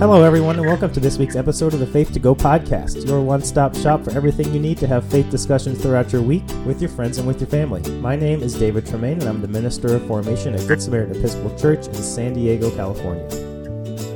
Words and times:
Hello, 0.00 0.24
everyone, 0.24 0.56
and 0.56 0.66
welcome 0.66 0.90
to 0.92 0.98
this 0.98 1.18
week's 1.18 1.36
episode 1.36 1.74
of 1.74 1.78
the 1.78 1.86
Faith 1.86 2.10
to 2.14 2.18
Go 2.18 2.34
podcast, 2.34 3.06
your 3.06 3.20
one 3.20 3.42
stop 3.42 3.76
shop 3.76 4.02
for 4.02 4.10
everything 4.12 4.52
you 4.52 4.58
need 4.58 4.78
to 4.78 4.86
have 4.86 5.04
faith 5.04 5.30
discussions 5.30 5.80
throughout 5.80 6.10
your 6.10 6.22
week 6.22 6.42
with 6.64 6.80
your 6.80 6.90
friends 6.90 7.18
and 7.18 7.28
with 7.28 7.38
your 7.38 7.48
family. 7.48 7.82
My 8.00 8.16
name 8.16 8.42
is 8.42 8.54
David 8.54 8.86
Tremaine, 8.86 9.20
and 9.20 9.28
I'm 9.28 9.42
the 9.42 9.48
Minister 9.48 9.94
of 9.94 10.06
Formation 10.06 10.54
at 10.54 10.66
Good 10.66 10.82
Samaritan 10.82 11.16
Episcopal 11.16 11.56
Church 11.56 11.86
in 11.86 11.94
San 11.94 12.32
Diego, 12.32 12.70
California. 12.70 13.28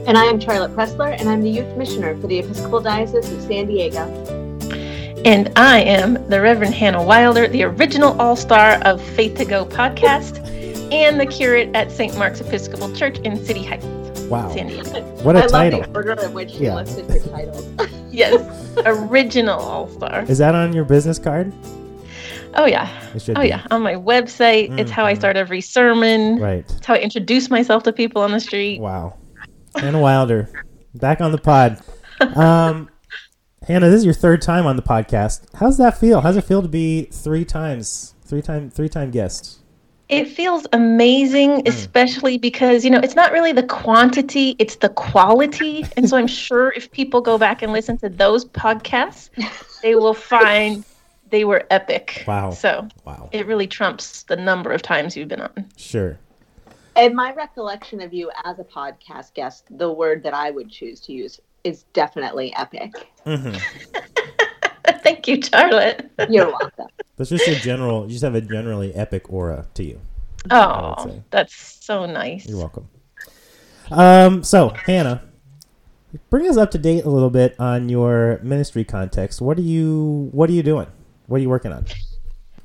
And 0.08 0.18
I 0.18 0.24
am 0.24 0.40
Charlotte 0.40 0.74
Pressler, 0.74 1.14
and 1.20 1.28
I'm 1.28 1.42
the 1.42 1.50
Youth 1.50 1.76
Missioner 1.76 2.16
for 2.20 2.26
the 2.26 2.38
Episcopal 2.38 2.80
Diocese 2.80 3.30
of 3.30 3.42
San 3.42 3.66
Diego. 3.66 4.33
And 5.24 5.50
I 5.56 5.80
am 5.80 6.14
the 6.28 6.40
Reverend 6.40 6.74
Hannah 6.74 7.02
Wilder, 7.02 7.48
the 7.48 7.62
original 7.64 8.20
all 8.20 8.36
star 8.36 8.74
of 8.82 9.00
Faith 9.02 9.36
to 9.38 9.44
Go 9.46 9.64
podcast, 9.64 10.38
and 10.92 11.18
the 11.18 11.24
curate 11.26 11.70
at 11.74 11.90
St. 11.90 12.16
Mark's 12.18 12.40
Episcopal 12.40 12.92
Church 12.94 13.18
in 13.20 13.42
City 13.42 13.62
Heights. 13.64 13.86
Wow. 14.28 14.50
San 14.52 14.66
Diego. 14.68 15.00
What 15.22 15.36
a 15.36 15.44
I 15.44 15.46
title. 15.46 15.80
love 15.80 15.92
the 15.92 15.98
order 15.98 16.12
in 16.24 16.34
which 16.34 16.52
Yeah. 16.54 16.70
you 16.70 16.74
listed 16.76 17.08
your 17.08 17.22
titles. 17.34 17.66
Yes, 18.14 18.76
original 18.86 19.58
all 19.58 19.88
star. 19.88 20.22
Is 20.28 20.38
that 20.38 20.54
on 20.54 20.72
your 20.72 20.84
business 20.84 21.18
card? 21.18 21.52
Oh, 22.54 22.64
yeah. 22.66 22.88
It 23.12 23.22
should 23.22 23.36
Oh, 23.36 23.40
be. 23.42 23.48
yeah. 23.48 23.66
On 23.72 23.82
my 23.82 23.94
website, 23.96 24.78
it's 24.78 24.88
how 24.92 25.04
I 25.04 25.14
Mhm. 25.14 25.18
start 25.18 25.36
every 25.36 25.60
sermon, 25.60 26.38
Right. 26.38 26.64
it's 26.76 26.86
how 26.86 26.94
I 26.94 26.98
introduce 26.98 27.50
myself 27.50 27.82
to 27.84 27.92
people 27.92 28.22
on 28.22 28.30
the 28.30 28.38
street. 28.38 28.80
Wow. 28.80 29.14
Hannah 29.74 29.98
Wilder, 30.00 30.48
back 30.94 31.20
on 31.20 31.32
the 31.32 31.38
pod. 31.38 31.78
Um, 32.36 32.88
Hannah, 33.66 33.88
this 33.88 34.00
is 34.00 34.04
your 34.04 34.12
third 34.12 34.42
time 34.42 34.66
on 34.66 34.76
the 34.76 34.82
podcast. 34.82 35.46
How's 35.54 35.78
that 35.78 35.96
feel? 35.96 36.20
How's 36.20 36.36
it 36.36 36.44
feel 36.44 36.60
to 36.60 36.68
be 36.68 37.04
three 37.04 37.46
times, 37.46 38.14
three 38.22 38.42
time, 38.42 38.68
three 38.68 38.90
time 38.90 39.10
guest? 39.10 39.60
It 40.10 40.28
feels 40.28 40.66
amazing, 40.74 41.62
mm. 41.62 41.68
especially 41.68 42.36
because, 42.36 42.84
you 42.84 42.90
know, 42.90 43.00
it's 43.00 43.16
not 43.16 43.32
really 43.32 43.52
the 43.52 43.62
quantity, 43.62 44.54
it's 44.58 44.76
the 44.76 44.90
quality. 44.90 45.86
And 45.96 46.06
so 46.06 46.18
I'm 46.18 46.26
sure 46.44 46.74
if 46.76 46.90
people 46.90 47.22
go 47.22 47.38
back 47.38 47.62
and 47.62 47.72
listen 47.72 47.96
to 47.98 48.10
those 48.10 48.44
podcasts, 48.44 49.30
they 49.80 49.94
will 49.94 50.14
find 50.32 50.84
they 51.30 51.46
were 51.46 51.66
epic. 51.70 52.24
Wow. 52.26 52.50
So 52.50 52.86
Wow. 53.06 53.30
it 53.32 53.46
really 53.46 53.66
trumps 53.66 54.24
the 54.24 54.36
number 54.36 54.72
of 54.72 54.82
times 54.82 55.16
you've 55.16 55.28
been 55.28 55.40
on. 55.40 55.70
Sure. 55.78 56.18
In 56.96 57.14
my 57.14 57.32
recollection 57.32 58.02
of 58.02 58.12
you 58.12 58.30
as 58.44 58.58
a 58.58 58.64
podcast 58.64 59.32
guest, 59.32 59.64
the 59.70 59.90
word 59.90 60.22
that 60.22 60.34
I 60.34 60.50
would 60.50 60.70
choose 60.70 61.00
to 61.00 61.12
use 61.14 61.40
is 61.64 61.84
definitely 61.92 62.54
epic. 62.54 63.08
hmm 63.24 63.54
Thank 65.02 65.26
you, 65.28 65.40
Charlotte. 65.42 66.10
You're 66.28 66.50
welcome. 66.50 66.86
That's 67.16 67.30
just 67.30 67.46
your 67.46 67.56
general. 67.56 68.04
You 68.04 68.10
just 68.10 68.24
have 68.24 68.34
a 68.34 68.40
generally 68.40 68.94
epic 68.94 69.32
aura 69.32 69.66
to 69.74 69.84
you. 69.84 70.00
Oh, 70.50 71.22
that's 71.30 71.84
so 71.84 72.06
nice. 72.06 72.46
You're 72.46 72.58
welcome. 72.58 72.88
Um, 73.90 74.42
so 74.42 74.70
Hannah, 74.70 75.22
bring 76.30 76.48
us 76.48 76.56
up 76.56 76.70
to 76.72 76.78
date 76.78 77.04
a 77.04 77.10
little 77.10 77.30
bit 77.30 77.58
on 77.58 77.88
your 77.88 78.40
ministry 78.42 78.84
context. 78.84 79.40
What 79.40 79.58
are 79.58 79.62
you 79.62 80.28
What 80.32 80.50
are 80.50 80.52
you 80.52 80.62
doing? 80.62 80.86
What 81.26 81.38
are 81.38 81.40
you 81.40 81.48
working 81.48 81.72
on? 81.72 81.86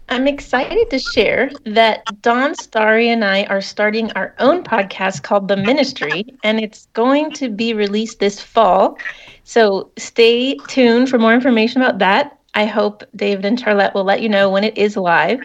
I'm 0.10 0.28
excited 0.28 0.90
to 0.90 0.98
share 0.98 1.52
that 1.66 2.22
Don 2.24 2.56
Starry 2.56 3.10
and 3.10 3.24
I 3.24 3.44
are 3.46 3.62
starting 3.62 4.12
our 4.14 4.34
own 4.40 4.64
podcast 4.64 5.22
called 5.22 5.48
The 5.48 5.56
Ministry, 5.56 6.26
and 6.44 6.60
it's 6.60 6.88
going 6.94 7.32
to 7.34 7.50
be 7.50 7.74
released 7.76 8.20
this 8.20 8.40
fall. 8.42 8.98
So 9.44 9.92
stay 9.98 10.62
tuned 10.66 11.10
for 11.10 11.20
more 11.20 11.34
information 11.34 11.82
about 11.82 12.00
that. 12.00 12.40
I 12.56 12.66
hope 12.66 13.04
David 13.16 13.46
and 13.46 13.60
Charlotte 13.60 13.94
will 13.94 14.04
let 14.04 14.22
you 14.22 14.30
know 14.30 14.50
when 14.50 14.64
it 14.64 14.78
is 14.78 14.98
live. 14.98 15.42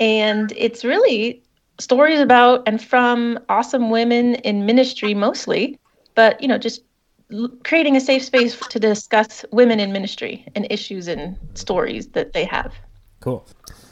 And 0.00 0.52
it's 0.56 0.84
really 0.84 1.42
stories 1.78 2.20
about 2.20 2.64
and 2.66 2.82
from 2.82 3.38
awesome 3.48 3.90
women 3.90 4.34
in 4.36 4.66
ministry 4.66 5.14
mostly, 5.14 5.78
but 6.16 6.40
you 6.42 6.48
know, 6.48 6.58
just 6.58 6.82
creating 7.62 7.96
a 7.96 8.00
safe 8.00 8.24
space 8.24 8.60
to 8.68 8.80
discuss 8.80 9.44
women 9.52 9.78
in 9.78 9.92
ministry 9.92 10.44
and 10.56 10.66
issues 10.68 11.06
and 11.06 11.36
stories 11.54 12.08
that 12.08 12.32
they 12.32 12.44
have. 12.44 12.74
Cool. 13.24 13.42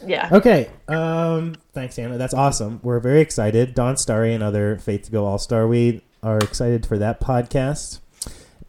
Yeah. 0.06 0.28
Okay. 0.30 0.68
Um, 0.88 1.56
thanks, 1.72 1.96
Hannah. 1.96 2.18
That's 2.18 2.34
awesome. 2.34 2.80
We're 2.82 3.00
very 3.00 3.22
excited. 3.22 3.74
Don 3.74 3.96
Starry 3.96 4.34
and 4.34 4.42
other 4.42 4.76
Faith 4.76 5.04
to 5.04 5.10
Go 5.10 5.24
All 5.24 5.38
Star. 5.38 5.66
We 5.66 6.02
are 6.22 6.36
excited 6.36 6.84
for 6.84 6.98
that 6.98 7.18
podcast, 7.18 8.00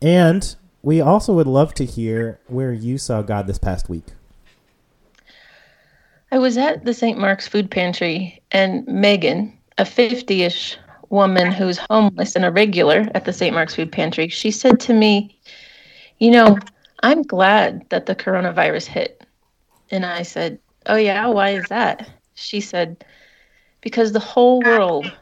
and 0.01 0.55
we 0.81 1.01
also 1.01 1.33
would 1.33 1.47
love 1.47 1.73
to 1.73 1.83
hear 1.83 2.39
where 2.47 2.71
you 2.71 2.97
saw 2.97 3.21
God 3.21 3.45
this 3.45 3.57
past 3.57 3.89
week. 3.89 4.05
I 6.31 6.39
was 6.39 6.57
at 6.57 6.85
the 6.85 6.93
St. 6.93 7.19
Mark's 7.19 7.45
food 7.45 7.69
pantry, 7.69 8.41
and 8.53 8.87
Megan, 8.87 9.51
a 9.77 9.83
50 9.83 10.43
ish 10.43 10.77
woman 11.09 11.51
who's 11.51 11.77
homeless 11.89 12.37
and 12.37 12.45
a 12.45 12.51
regular 12.51 13.09
at 13.13 13.25
the 13.25 13.33
St. 13.33 13.53
Mark's 13.53 13.75
food 13.75 13.91
pantry, 13.91 14.29
she 14.29 14.49
said 14.49 14.79
to 14.79 14.93
me, 14.93 15.37
You 16.19 16.31
know, 16.31 16.57
I'm 17.01 17.21
glad 17.21 17.85
that 17.89 18.05
the 18.05 18.15
coronavirus 18.15 18.85
hit. 18.85 19.22
And 19.93 20.05
I 20.05 20.23
said, 20.23 20.59
Oh, 20.87 20.97
yeah, 20.97 21.27
why 21.27 21.51
is 21.51 21.69
that? 21.69 22.09
She 22.35 22.59
said, 22.61 23.05
Because 23.81 24.11
the 24.11 24.19
whole 24.19 24.63
world 24.63 25.13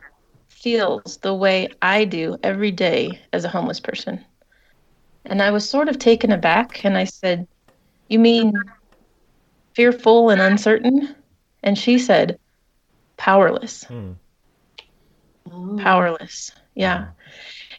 feels 0.49 1.19
the 1.21 1.35
way 1.35 1.69
I 1.81 2.05
do 2.05 2.37
every 2.43 2.71
day 2.71 3.21
as 3.33 3.45
a 3.45 3.49
homeless 3.49 3.79
person. 3.81 4.25
And 5.25 5.41
I 5.41 5.51
was 5.51 5.69
sort 5.69 5.89
of 5.89 5.99
taken 5.99 6.31
aback, 6.31 6.85
and 6.85 6.97
I 6.97 7.05
said, 7.05 7.47
You 8.09 8.19
mean 8.19 8.53
fearful 9.75 10.29
and 10.29 10.41
uncertain? 10.41 11.15
And 11.63 11.77
she 11.77 11.99
said, 11.99 12.37
powerless, 13.17 13.83
Hmm. 13.83 14.13
powerless. 15.77 16.51
Yeah. 16.75 17.07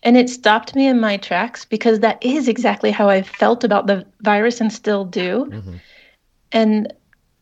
And 0.02 0.16
it 0.16 0.30
stopped 0.30 0.74
me 0.76 0.86
in 0.88 1.00
my 1.00 1.16
tracks 1.16 1.64
because 1.64 2.00
that 2.00 2.24
is 2.24 2.48
exactly 2.48 2.90
how 2.90 3.08
I 3.08 3.22
felt 3.22 3.64
about 3.64 3.86
the 3.86 4.06
virus 4.22 4.60
and 4.60 4.72
still 4.72 5.04
do. 5.04 5.46
Mhm. 5.50 5.80
And 6.52 6.92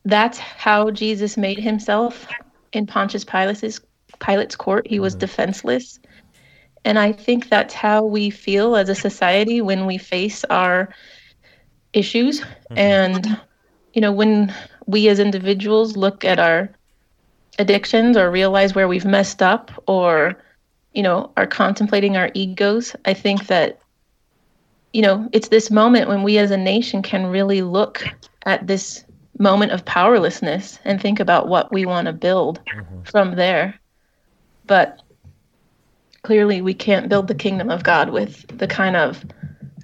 that's 0.04 0.38
how 0.38 0.90
Jesus 0.90 1.36
made 1.36 1.58
himself 1.58 2.26
in 2.72 2.86
Pontius 2.86 3.24
Pilate's, 3.24 3.80
Pilate's 4.20 4.56
court. 4.56 4.86
He 4.86 5.00
was 5.00 5.14
mm-hmm. 5.14 5.20
defenseless. 5.20 5.98
And 6.84 6.98
I 6.98 7.12
think 7.12 7.48
that's 7.48 7.74
how 7.74 8.04
we 8.04 8.30
feel 8.30 8.76
as 8.76 8.88
a 8.88 8.94
society 8.94 9.60
when 9.60 9.84
we 9.84 9.98
face 9.98 10.44
our 10.44 10.94
issues. 11.92 12.40
Mm-hmm. 12.40 12.78
And, 12.78 13.40
you 13.92 14.00
know, 14.00 14.12
when 14.12 14.54
we 14.86 15.08
as 15.08 15.18
individuals 15.18 15.96
look 15.96 16.24
at 16.24 16.38
our 16.38 16.70
addictions 17.58 18.16
or 18.16 18.30
realize 18.30 18.74
where 18.74 18.88
we've 18.88 19.04
messed 19.04 19.42
up 19.42 19.70
or, 19.86 20.42
you 20.94 21.02
know, 21.02 21.30
are 21.36 21.46
contemplating 21.46 22.16
our 22.16 22.30
egos, 22.34 22.96
I 23.04 23.12
think 23.12 23.48
that, 23.48 23.80
you 24.92 25.02
know, 25.02 25.28
it's 25.32 25.48
this 25.48 25.70
moment 25.70 26.08
when 26.08 26.22
we 26.22 26.38
as 26.38 26.50
a 26.50 26.56
nation 26.56 27.02
can 27.02 27.26
really 27.26 27.60
look 27.60 28.04
at 28.50 28.66
this 28.66 29.04
moment 29.38 29.70
of 29.72 29.84
powerlessness 29.84 30.78
and 30.84 31.00
think 31.00 31.20
about 31.20 31.48
what 31.48 31.72
we 31.72 31.86
want 31.86 32.06
to 32.06 32.12
build 32.12 32.60
from 33.04 33.36
there. 33.36 33.78
But 34.66 35.00
clearly, 36.22 36.60
we 36.60 36.74
can't 36.74 37.08
build 37.08 37.28
the 37.28 37.34
kingdom 37.34 37.70
of 37.70 37.84
God 37.84 38.10
with 38.10 38.46
the 38.58 38.66
kind 38.66 38.96
of 38.96 39.24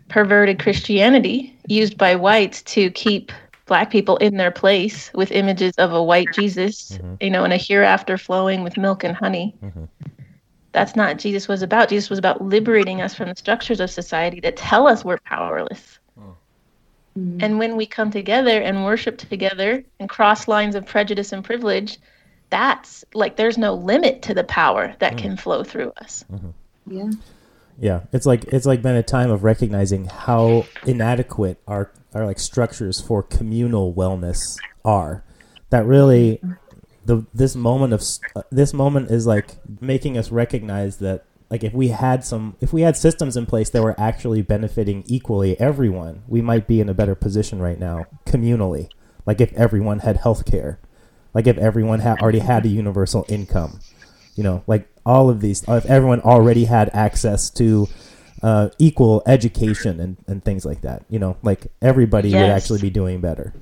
perverted 0.09 0.59
Christianity 0.59 1.57
used 1.69 1.97
by 1.97 2.17
whites 2.17 2.63
to 2.63 2.91
keep 2.91 3.33
black 3.67 3.91
people 3.91 4.17
in 4.19 4.37
their 4.37 4.53
place 4.53 5.11
with 5.15 5.33
images 5.33 5.73
of 5.79 5.93
a 5.93 6.03
white 6.03 6.33
Jesus, 6.33 6.99
you 7.21 7.31
know, 7.31 7.45
and 7.45 7.53
a 7.53 7.57
hereafter 7.57 8.19
flowing 8.19 8.63
with 8.63 8.77
milk 8.77 9.05
and 9.05 9.17
honey. 9.17 9.55
Mhm. 9.63 9.89
That's 10.73 10.95
not 10.95 11.09
what 11.09 11.19
Jesus 11.19 11.49
was 11.49 11.63
about. 11.63 11.89
Jesus 11.89 12.11
was 12.11 12.19
about 12.19 12.43
liberating 12.43 13.01
us 13.01 13.15
from 13.15 13.29
the 13.29 13.37
structures 13.37 13.81
of 13.81 13.91
society 13.91 14.41
that 14.41 14.57
tell 14.57 14.87
us 14.87 15.05
we're 15.05 15.19
powerless. 15.19 15.99
Mm-hmm. 17.17 17.39
And 17.41 17.59
when 17.59 17.77
we 17.77 17.87
come 17.87 18.11
together 18.11 18.61
and 18.61 18.85
worship 18.85 19.19
together 19.19 19.85
and 19.99 20.09
cross 20.09 20.49
lines 20.49 20.75
of 20.75 20.87
prejudice 20.87 21.33
and 21.33 21.43
privilege, 21.45 21.99
that's 22.51 23.05
like 23.15 23.37
there's 23.37 23.59
no 23.59 23.75
limit 23.75 24.23
to 24.23 24.35
the 24.35 24.45
power 24.45 24.95
that 24.99 25.13
mm-hmm. 25.13 25.23
can 25.23 25.37
flow 25.37 25.65
through 25.65 25.93
us. 25.97 26.25
Mm-hmm. 26.31 26.51
Yeah. 26.89 27.11
Yeah, 27.79 28.01
it's 28.13 28.25
like 28.25 28.45
it's 28.45 28.65
like 28.65 28.81
been 28.81 28.97
a 28.97 29.03
time 29.03 29.31
of 29.31 29.45
recognizing 29.45 30.07
how 30.07 30.65
inadequate 30.87 31.61
our 31.69 31.91
our 32.15 32.25
like 32.25 32.39
structures 32.39 33.03
for 33.03 33.23
communal 33.23 33.93
wellness 33.93 34.57
are. 34.83 35.23
That 35.69 35.85
really, 35.85 36.41
the 37.05 37.27
this 37.35 37.55
moment 37.55 37.93
of 37.93 38.03
uh, 38.35 38.43
this 38.51 38.73
moment 38.73 39.11
is 39.11 39.27
like 39.27 39.59
making 39.81 40.17
us 40.17 40.31
recognize 40.31 40.99
that 40.99 41.27
like 41.51 41.63
if 41.65 41.73
we 41.73 41.89
had 41.89 42.25
some 42.25 42.57
if 42.61 42.73
we 42.73 42.83
had 42.83 42.97
systems 42.97 43.37
in 43.37 43.47
place 43.47 43.71
that 43.71 43.83
were 43.83 43.99
actually 43.99 44.43
benefiting 44.43 45.05
equally 45.07 45.59
everyone, 45.61 46.23
we 46.27 46.41
might 46.41 46.67
be 46.67 46.81
in 46.81 46.89
a 46.89 46.95
better 46.95 47.15
position 47.15 47.61
right 47.61 47.79
now 47.79 48.07
communally. 48.27 48.89
Like 49.25 49.41
if 49.41 49.53
everyone 49.55 50.01
had 50.01 50.19
health 50.19 50.45
care, 50.45 50.81
like 51.35 51.47
if 51.47 51.59
everyone 51.59 52.01
had 52.01 52.21
already 52.21 52.41
had 52.41 52.65
a 52.65 52.69
universal 52.69 53.25
income, 53.29 53.81
you 54.35 54.43
know, 54.43 54.63
like 54.67 54.89
all 55.05 55.31
of 55.31 55.41
these, 55.41 55.65
if 55.69 55.87
everyone 55.87 56.21
already 56.21 56.65
had 56.65 56.91
access 56.93 57.51
to 57.51 57.89
uh, 58.43 58.69
equal 58.79 59.23
education 59.27 60.01
and, 60.01 60.17
and 60.27 60.45
things 60.45 60.65
like 60.65 60.83
that. 60.83 61.05
You 61.09 61.19
know, 61.19 61.37
like 61.43 61.67
everybody 61.81 62.33
would 62.33 62.51
actually 62.51 62.81
be 62.81 62.91
doing 62.91 63.21
better. 63.21 63.53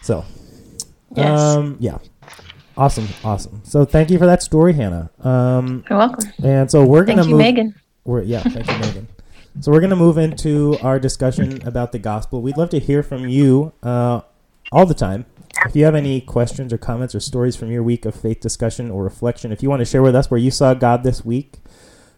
So, 0.00 0.24
Yes. 1.14 1.40
um, 1.40 1.76
yeah, 1.80 1.98
awesome, 2.76 3.08
awesome. 3.22 3.60
So 3.64 3.84
thank 3.84 4.10
you 4.10 4.18
for 4.18 4.26
that 4.26 4.42
story, 4.42 4.72
Hannah. 4.74 5.10
Um, 5.22 5.84
You're 5.88 5.98
welcome. 5.98 6.30
and 6.42 6.70
so 6.70 6.84
we're 6.84 7.04
gonna 7.04 7.22
Thank 7.22 7.30
you. 7.30 7.36
Megan. 7.36 7.74
We're, 8.04 8.22
yeah, 8.22 8.42
thank 8.42 8.70
you, 8.70 8.78
Megan. 8.78 9.08
So 9.60 9.70
we're 9.70 9.80
going 9.80 9.90
to 9.90 9.96
move 9.96 10.18
into 10.18 10.76
our 10.82 10.98
discussion 10.98 11.64
about 11.66 11.92
the 11.92 11.98
gospel. 12.00 12.42
We'd 12.42 12.56
love 12.56 12.70
to 12.70 12.80
hear 12.80 13.04
from 13.04 13.28
you 13.28 13.72
uh, 13.84 14.22
all 14.72 14.84
the 14.84 14.94
time. 14.94 15.26
If 15.64 15.76
you 15.76 15.84
have 15.84 15.94
any 15.94 16.20
questions 16.20 16.72
or 16.72 16.76
comments 16.78 17.14
or 17.14 17.20
stories 17.20 17.54
from 17.54 17.70
your 17.70 17.82
week 17.84 18.04
of 18.04 18.16
faith 18.16 18.40
discussion 18.40 18.90
or 18.90 19.04
reflection, 19.04 19.52
if 19.52 19.62
you 19.62 19.70
want 19.70 19.78
to 19.78 19.84
share 19.84 20.02
with 20.02 20.16
us 20.16 20.28
where 20.28 20.40
you 20.40 20.50
saw 20.50 20.74
God 20.74 21.04
this 21.04 21.24
week 21.24 21.58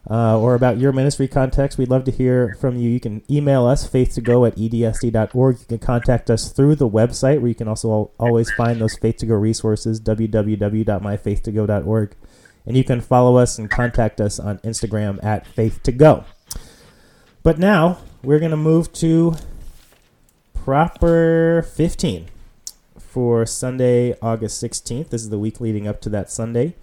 uh, 0.09 0.39
or 0.39 0.55
about 0.55 0.77
your 0.77 0.93
ministry 0.93 1.27
context, 1.27 1.77
we'd 1.77 1.89
love 1.89 2.05
to 2.05 2.11
hear 2.11 2.55
from 2.59 2.77
you. 2.77 2.89
You 2.89 3.01
can 3.01 3.21
email 3.29 3.65
us, 3.65 3.89
faith2go 3.89 4.47
at 4.47 4.55
edsd.org. 4.55 5.59
You 5.59 5.65
can 5.65 5.79
contact 5.79 6.29
us 6.29 6.49
through 6.51 6.75
the 6.75 6.89
website 6.89 7.41
where 7.41 7.49
you 7.49 7.55
can 7.55 7.67
also 7.67 7.91
al- 7.91 8.13
always 8.17 8.49
find 8.51 8.79
those 8.79 8.95
Faith 8.97 9.17
to 9.17 9.25
Go 9.25 9.35
resources, 9.35 9.99
www.myfaith2go.org. 9.99 12.15
And 12.65 12.77
you 12.77 12.83
can 12.83 13.01
follow 13.01 13.37
us 13.37 13.59
and 13.59 13.69
contact 13.69 14.19
us 14.21 14.39
on 14.39 14.57
Instagram 14.59 15.21
at 15.23 15.45
faith2go. 15.55 16.23
But 17.43 17.59
now 17.59 17.99
we're 18.23 18.39
going 18.39 18.51
to 18.51 18.57
move 18.57 18.91
to 18.93 19.35
proper 20.53 21.65
15 21.75 22.27
for 22.97 23.45
Sunday, 23.45 24.17
August 24.21 24.61
16th. 24.61 25.09
This 25.09 25.21
is 25.21 25.29
the 25.29 25.39
week 25.39 25.61
leading 25.61 25.87
up 25.87 26.01
to 26.01 26.09
that 26.09 26.29
Sunday. 26.29 26.75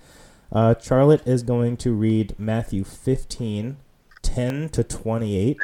Uh, 0.54 0.74
Charlotte 0.80 1.26
is 1.26 1.42
going 1.42 1.76
to 1.78 1.92
read 1.92 2.34
Matthew 2.38 2.84
15, 2.84 3.76
10 4.22 4.68
to 4.68 4.84
28. 4.84 5.56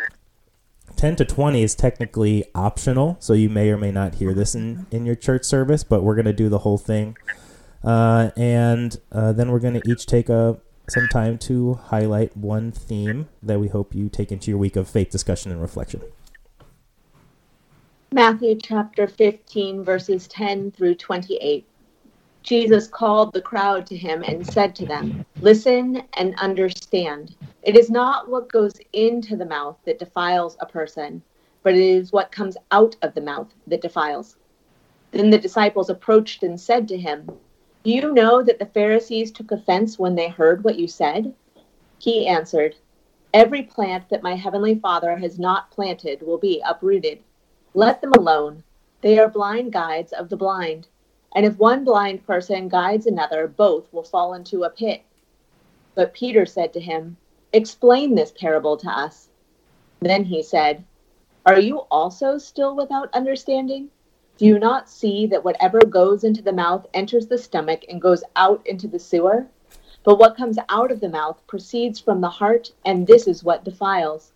10 0.96 1.16
to 1.16 1.24
20 1.24 1.62
is 1.62 1.74
technically 1.76 2.44
optional, 2.54 3.16
so 3.20 3.32
you 3.32 3.48
may 3.48 3.70
or 3.70 3.78
may 3.78 3.92
not 3.92 4.16
hear 4.16 4.34
this 4.34 4.54
in, 4.54 4.86
in 4.90 5.06
your 5.06 5.14
church 5.14 5.44
service, 5.44 5.84
but 5.84 6.02
we're 6.02 6.16
going 6.16 6.24
to 6.24 6.32
do 6.32 6.48
the 6.48 6.58
whole 6.58 6.76
thing. 6.76 7.16
Uh, 7.84 8.30
and 8.36 8.98
uh, 9.12 9.32
then 9.32 9.50
we're 9.50 9.60
going 9.60 9.80
to 9.80 9.90
each 9.90 10.06
take 10.06 10.28
a 10.28 10.58
some 10.88 11.06
time 11.06 11.38
to 11.38 11.74
highlight 11.74 12.36
one 12.36 12.72
theme 12.72 13.28
that 13.40 13.60
we 13.60 13.68
hope 13.68 13.94
you 13.94 14.08
take 14.08 14.32
into 14.32 14.50
your 14.50 14.58
week 14.58 14.74
of 14.74 14.88
faith 14.88 15.08
discussion 15.08 15.52
and 15.52 15.62
reflection. 15.62 16.02
Matthew 18.12 18.58
chapter 18.60 19.06
15, 19.06 19.84
verses 19.84 20.26
10 20.26 20.72
through 20.72 20.96
28. 20.96 21.64
Jesus 22.42 22.88
called 22.88 23.32
the 23.32 23.42
crowd 23.42 23.86
to 23.86 23.96
him 23.96 24.22
and 24.22 24.46
said 24.46 24.74
to 24.76 24.86
them, 24.86 25.24
Listen 25.40 26.02
and 26.14 26.34
understand. 26.40 27.34
It 27.62 27.76
is 27.76 27.90
not 27.90 28.28
what 28.28 28.48
goes 28.48 28.74
into 28.92 29.36
the 29.36 29.46
mouth 29.46 29.76
that 29.84 29.98
defiles 29.98 30.56
a 30.60 30.66
person, 30.66 31.22
but 31.62 31.74
it 31.74 31.80
is 31.80 32.12
what 32.12 32.32
comes 32.32 32.56
out 32.70 32.96
of 33.02 33.14
the 33.14 33.20
mouth 33.20 33.52
that 33.66 33.82
defiles. 33.82 34.36
Then 35.12 35.30
the 35.30 35.38
disciples 35.38 35.90
approached 35.90 36.42
and 36.42 36.58
said 36.58 36.88
to 36.88 36.96
him, 36.96 37.30
Do 37.84 37.90
you 37.90 38.12
know 38.12 38.42
that 38.42 38.58
the 38.58 38.66
Pharisees 38.66 39.32
took 39.32 39.50
offense 39.50 39.98
when 39.98 40.14
they 40.14 40.28
heard 40.28 40.64
what 40.64 40.78
you 40.78 40.88
said? 40.88 41.34
He 41.98 42.26
answered, 42.26 42.76
Every 43.34 43.62
plant 43.62 44.08
that 44.08 44.22
my 44.22 44.34
heavenly 44.34 44.76
Father 44.76 45.16
has 45.16 45.38
not 45.38 45.70
planted 45.70 46.22
will 46.22 46.38
be 46.38 46.62
uprooted. 46.66 47.22
Let 47.74 48.00
them 48.00 48.12
alone. 48.12 48.64
They 49.02 49.18
are 49.18 49.28
blind 49.28 49.72
guides 49.72 50.12
of 50.12 50.28
the 50.28 50.36
blind. 50.36 50.88
And 51.34 51.46
if 51.46 51.58
one 51.58 51.84
blind 51.84 52.26
person 52.26 52.68
guides 52.68 53.06
another, 53.06 53.46
both 53.46 53.92
will 53.92 54.02
fall 54.02 54.34
into 54.34 54.64
a 54.64 54.70
pit. 54.70 55.02
But 55.94 56.12
Peter 56.12 56.44
said 56.44 56.72
to 56.72 56.80
him, 56.80 57.16
Explain 57.52 58.14
this 58.14 58.32
parable 58.32 58.76
to 58.78 58.88
us. 58.88 59.28
Then 60.00 60.24
he 60.24 60.42
said, 60.42 60.84
Are 61.46 61.60
you 61.60 61.80
also 61.90 62.38
still 62.38 62.74
without 62.74 63.14
understanding? 63.14 63.90
Do 64.38 64.46
you 64.46 64.58
not 64.58 64.88
see 64.88 65.26
that 65.26 65.44
whatever 65.44 65.80
goes 65.80 66.24
into 66.24 66.42
the 66.42 66.52
mouth 66.52 66.86
enters 66.94 67.26
the 67.26 67.38
stomach 67.38 67.84
and 67.88 68.00
goes 68.00 68.24
out 68.34 68.66
into 68.66 68.88
the 68.88 68.98
sewer? 68.98 69.46
But 70.02 70.18
what 70.18 70.36
comes 70.36 70.58
out 70.68 70.90
of 70.90 71.00
the 71.00 71.08
mouth 71.08 71.46
proceeds 71.46 72.00
from 72.00 72.22
the 72.22 72.30
heart, 72.30 72.72
and 72.84 73.06
this 73.06 73.28
is 73.28 73.44
what 73.44 73.64
defiles. 73.64 74.32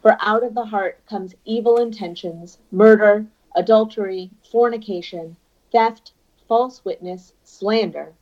For 0.00 0.16
out 0.20 0.42
of 0.42 0.54
the 0.54 0.64
heart 0.64 0.98
comes 1.06 1.34
evil 1.44 1.76
intentions, 1.76 2.58
murder, 2.72 3.26
adultery, 3.54 4.30
fornication, 4.50 5.36
theft, 5.70 6.12
false 6.48 6.84
witness, 6.84 7.32
slander. 7.42 8.12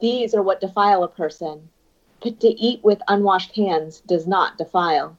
These 0.00 0.34
are 0.34 0.42
what 0.42 0.60
defile 0.60 1.02
a 1.02 1.08
person, 1.08 1.68
but 2.20 2.40
to 2.40 2.48
eat 2.48 2.82
with 2.84 3.02
unwashed 3.08 3.54
hands 3.56 4.00
does 4.00 4.26
not 4.26 4.58
defile. 4.58 5.16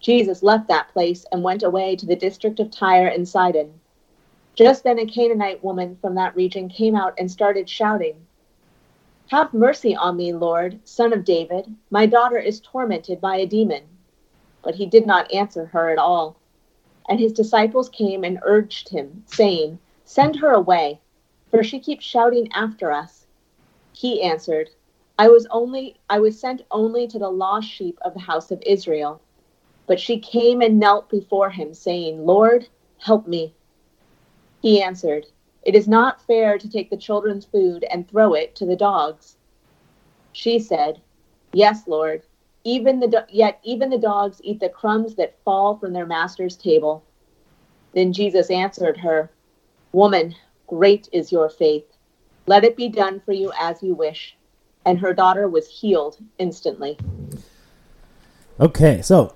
Jesus 0.00 0.42
left 0.42 0.68
that 0.68 0.88
place 0.88 1.26
and 1.32 1.42
went 1.42 1.62
away 1.62 1.96
to 1.96 2.06
the 2.06 2.16
district 2.16 2.60
of 2.60 2.70
Tyre 2.70 3.08
and 3.08 3.28
Sidon. 3.28 3.80
Just 4.54 4.84
then 4.84 4.98
a 4.98 5.06
Canaanite 5.06 5.62
woman 5.62 5.96
from 6.00 6.14
that 6.14 6.36
region 6.36 6.68
came 6.68 6.94
out 6.94 7.14
and 7.18 7.30
started 7.30 7.68
shouting, 7.68 8.26
Have 9.28 9.52
mercy 9.54 9.94
on 9.94 10.16
me, 10.16 10.32
Lord, 10.32 10.80
son 10.84 11.12
of 11.12 11.24
David. 11.24 11.74
My 11.90 12.06
daughter 12.06 12.38
is 12.38 12.60
tormented 12.60 13.20
by 13.20 13.36
a 13.36 13.46
demon. 13.46 13.84
But 14.62 14.74
he 14.74 14.86
did 14.86 15.06
not 15.06 15.32
answer 15.32 15.66
her 15.66 15.90
at 15.90 15.98
all. 15.98 16.36
And 17.08 17.18
his 17.18 17.32
disciples 17.32 17.88
came 17.88 18.24
and 18.24 18.40
urged 18.42 18.88
him, 18.88 19.22
saying, 19.26 19.78
Send 20.08 20.36
her 20.36 20.52
away, 20.52 21.02
for 21.50 21.62
she 21.62 21.78
keeps 21.78 22.02
shouting 22.02 22.50
after 22.52 22.90
us. 22.90 23.26
He 23.92 24.22
answered, 24.22 24.70
I 25.18 25.28
was 25.28 25.46
only 25.50 26.00
I 26.08 26.18
was 26.18 26.40
sent 26.40 26.62
only 26.70 27.06
to 27.08 27.18
the 27.18 27.28
lost 27.28 27.68
sheep 27.68 27.98
of 28.00 28.14
the 28.14 28.20
house 28.20 28.50
of 28.50 28.62
Israel. 28.64 29.20
But 29.86 30.00
she 30.00 30.18
came 30.18 30.62
and 30.62 30.80
knelt 30.80 31.10
before 31.10 31.50
him, 31.50 31.74
saying, 31.74 32.24
Lord, 32.24 32.70
help 32.96 33.26
me. 33.26 33.54
He 34.62 34.80
answered, 34.80 35.26
It 35.62 35.74
is 35.74 35.86
not 35.86 36.22
fair 36.22 36.56
to 36.56 36.70
take 36.70 36.88
the 36.88 36.96
children's 36.96 37.44
food 37.44 37.84
and 37.90 38.08
throw 38.08 38.32
it 38.32 38.56
to 38.56 38.64
the 38.64 38.76
dogs. 38.76 39.36
She 40.32 40.58
said, 40.58 41.02
Yes, 41.52 41.86
Lord. 41.86 42.22
Even 42.64 42.98
the 42.98 43.08
do- 43.08 43.28
yet 43.28 43.60
even 43.62 43.90
the 43.90 43.98
dogs 43.98 44.40
eat 44.42 44.58
the 44.58 44.70
crumbs 44.70 45.16
that 45.16 45.38
fall 45.44 45.76
from 45.76 45.92
their 45.92 46.06
master's 46.06 46.56
table. 46.56 47.04
Then 47.92 48.14
Jesus 48.14 48.50
answered 48.50 48.96
her, 48.96 49.30
Woman, 49.92 50.34
great 50.66 51.08
is 51.12 51.32
your 51.32 51.48
faith. 51.48 51.84
Let 52.46 52.64
it 52.64 52.76
be 52.76 52.88
done 52.88 53.20
for 53.20 53.32
you 53.32 53.52
as 53.58 53.82
you 53.82 53.94
wish. 53.94 54.36
And 54.84 54.98
her 55.00 55.12
daughter 55.12 55.48
was 55.48 55.68
healed 55.68 56.18
instantly. 56.38 56.98
Okay, 58.60 59.02
so 59.02 59.34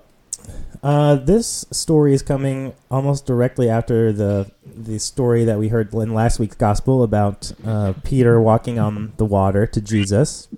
uh, 0.83 1.15
this 1.15 1.65
story 1.71 2.13
is 2.13 2.21
coming 2.21 2.73
almost 2.91 3.25
directly 3.25 3.69
after 3.69 4.11
the 4.11 4.51
the 4.65 4.99
story 4.99 5.45
that 5.45 5.57
we 5.57 5.69
heard 5.69 5.93
in 5.93 6.13
last 6.13 6.39
week's 6.39 6.55
gospel 6.55 7.03
about 7.03 7.53
uh, 7.65 7.93
Peter 8.03 8.41
walking 8.41 8.79
on 8.79 9.13
the 9.17 9.23
water 9.25 9.65
to 9.65 9.79
Jesus. 9.79 10.49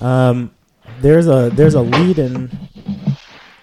Um, 0.00 0.52
there's 1.00 1.26
a 1.26 1.50
there's 1.52 1.74
a 1.74 1.82
lead 1.82 2.18
in 2.18 2.50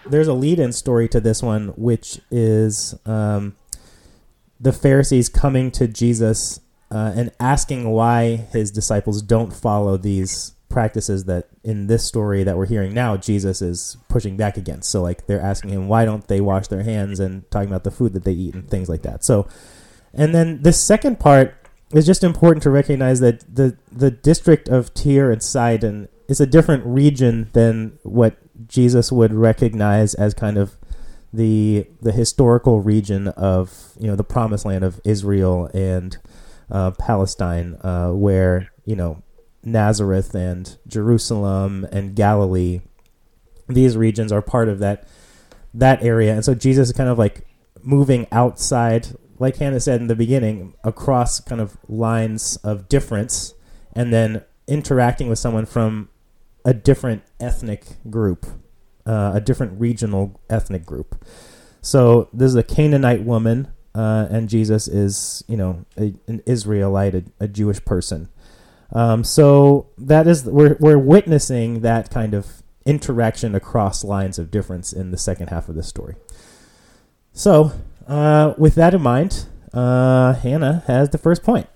there's 0.06 0.28
a 0.28 0.34
lead 0.34 0.60
in 0.60 0.74
story 0.74 1.08
to 1.10 1.20
this 1.20 1.42
one, 1.42 1.70
which 1.70 2.20
is 2.30 2.96
um, 3.06 3.56
the 4.60 4.74
Pharisees 4.74 5.30
coming 5.30 5.72
to 5.72 5.88
Jesus 5.88 6.60
uh, 6.92 7.14
and 7.16 7.32
asking 7.40 7.90
why 7.90 8.36
his 8.36 8.72
disciples 8.72 9.22
don't 9.22 9.54
follow 9.54 9.98
these 9.98 10.54
practices 10.70 11.26
that 11.26 11.48
in 11.64 11.88
this 11.88 12.06
story 12.06 12.44
that 12.44 12.56
we're 12.56 12.68
hearing 12.68 12.94
now 12.94 13.18
Jesus 13.18 13.62
is 13.62 13.98
pushing 14.08 14.38
back 14.38 14.56
against. 14.56 14.90
So 14.90 15.02
like 15.02 15.26
they're 15.26 15.42
asking 15.42 15.72
him 15.72 15.88
why 15.88 16.06
don't 16.06 16.28
they 16.28 16.42
wash 16.42 16.68
their 16.68 16.84
hands 16.84 17.20
and 17.20 17.50
talking 17.50 17.70
about 17.70 17.84
the 17.84 17.92
food 17.92 18.14
that 18.14 18.24
they 18.24 18.34
eat 18.34 18.54
and 18.54 18.70
things 18.70 18.88
like 18.88 19.02
that. 19.02 19.24
So 19.24 19.48
and 20.14 20.34
then 20.34 20.62
the 20.62 20.74
second 20.74 21.20
part 21.20 21.56
is 21.92 22.06
just 22.06 22.24
important 22.24 22.62
to 22.64 22.70
recognize 22.70 23.20
that 23.20 23.44
the 23.54 23.78
the 23.92 24.12
district 24.12 24.70
of 24.70 24.94
Tyre 24.94 25.32
and 25.32 25.42
Sidon 25.42 26.08
is 26.28 26.40
a 26.40 26.46
different 26.46 26.86
region 26.86 27.50
than 27.54 27.98
what 28.04 28.38
Jesus 28.68 29.12
would 29.12 29.34
recognize 29.34 30.14
as 30.14 30.36
kind 30.36 30.58
of 30.58 30.78
the 31.32 31.88
the 32.02 32.12
historical 32.12 32.82
region 32.82 33.28
of 33.30 33.94
you 34.00 34.08
know 34.08 34.16
the 34.16 34.24
promised 34.24 34.66
land 34.66 34.84
of 34.84 35.00
Israel 35.04 35.70
and 35.74 36.18
uh, 36.72 36.92
Palestine, 36.92 37.78
uh, 37.82 38.12
where 38.12 38.72
you 38.86 38.96
know 38.96 39.22
Nazareth 39.64 40.34
and 40.34 40.78
Jerusalem 40.88 41.88
and 41.92 42.16
Galilee, 42.16 42.82
these 43.68 43.98
regions 43.98 44.32
are 44.32 44.42
part 44.42 44.70
of 44.70 44.80
that 44.80 45.08
that 45.74 46.04
area, 46.04 46.34
and 46.34 46.44
so 46.44 46.56
Jesus 46.56 46.90
is 46.90 46.94
kind 46.94 47.10
of 47.10 47.18
like 47.18 47.46
moving 47.82 48.28
outside, 48.32 49.08
like 49.38 49.58
Hannah 49.58 49.80
said 49.80 50.02
in 50.02 50.08
the 50.08 50.16
beginning, 50.16 50.74
across 50.84 51.40
kind 51.40 51.62
of 51.62 51.78
lines 51.88 52.58
of 52.58 52.90
difference, 52.90 53.54
and 53.94 54.12
then 54.14 54.44
interacting 54.68 55.30
with 55.30 55.40
someone 55.40 55.66
from 55.66 56.10
a 56.66 56.74
different 56.74 57.24
ethnic 57.40 57.86
group, 58.10 58.46
uh, 59.06 59.32
a 59.36 59.42
different 59.42 59.80
regional 59.80 60.40
ethnic 60.50 60.86
group. 60.86 61.24
So 61.82 62.30
this 62.34 62.50
is 62.50 62.56
a 62.56 62.64
Canaanite 62.64 63.24
woman, 63.24 63.70
uh, 63.96 64.28
and 64.30 64.50
Jesus 64.50 64.88
is, 64.88 65.44
you 65.48 65.58
know, 65.58 65.86
a, 65.98 66.14
an 66.28 66.42
Israelite, 66.46 67.16
a, 67.16 67.24
a 67.40 67.48
Jewish 67.48 67.84
person. 67.86 68.30
Um, 68.92 69.24
so 69.24 69.88
that 69.98 70.28
is 70.28 70.46
we're 70.46 70.76
we're 70.80 70.98
witnessing 70.98 71.82
that 71.82 72.10
kind 72.10 72.34
of 72.34 72.64
interaction 72.86 73.54
across 73.54 74.04
lines 74.04 74.40
of 74.40 74.50
difference 74.50 74.92
in 74.92 75.12
the 75.12 75.18
second 75.18 75.50
half 75.50 75.70
of 75.70 75.76
this 75.76 75.88
story. 75.88 76.16
So, 77.34 77.72
uh, 78.08 78.56
with 78.58 78.76
that 78.76 78.94
in 78.94 79.02
mind, 79.02 79.46
uh, 79.74 80.34
Hannah 80.34 80.84
has 80.88 81.10
the 81.10 81.18
first 81.18 81.44
point. 81.44 81.68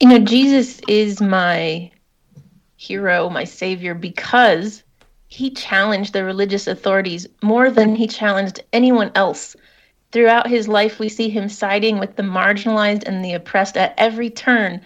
You 0.00 0.08
know, 0.08 0.18
Jesus 0.18 0.80
is 0.88 1.20
my 1.20 1.92
hero, 2.76 3.30
my 3.30 3.44
savior, 3.44 3.94
because 3.94 4.82
he 5.32 5.48
challenged 5.48 6.12
the 6.12 6.24
religious 6.24 6.66
authorities 6.66 7.26
more 7.42 7.70
than 7.70 7.96
he 7.96 8.06
challenged 8.06 8.62
anyone 8.74 9.10
else. 9.14 9.56
Throughout 10.12 10.46
his 10.46 10.68
life, 10.68 10.98
we 10.98 11.08
see 11.08 11.30
him 11.30 11.48
siding 11.48 11.98
with 11.98 12.16
the 12.16 12.22
marginalized 12.22 13.04
and 13.04 13.24
the 13.24 13.32
oppressed 13.32 13.78
at 13.78 13.94
every 13.96 14.28
turn, 14.28 14.82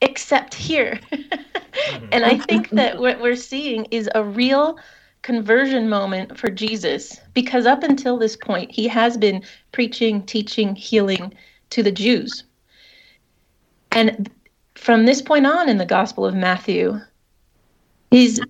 except 0.00 0.54
here. 0.54 0.98
Mm-hmm. 1.70 2.06
and 2.10 2.24
I 2.24 2.36
think 2.36 2.70
that 2.70 2.98
what 2.98 3.20
we're 3.20 3.36
seeing 3.36 3.84
is 3.92 4.10
a 4.16 4.24
real 4.24 4.76
conversion 5.22 5.88
moment 5.88 6.36
for 6.36 6.50
Jesus 6.50 7.20
because 7.32 7.64
up 7.64 7.84
until 7.84 8.18
this 8.18 8.36
point, 8.36 8.72
he 8.72 8.88
has 8.88 9.16
been 9.16 9.44
preaching, 9.70 10.26
teaching, 10.26 10.74
healing 10.74 11.32
to 11.70 11.84
the 11.84 11.92
Jews. 11.92 12.42
And 13.92 14.28
from 14.74 15.06
this 15.06 15.22
point 15.22 15.46
on 15.46 15.68
in 15.68 15.78
the 15.78 15.86
Gospel 15.86 16.26
of 16.26 16.34
Matthew, 16.34 16.98
his, 18.10 18.40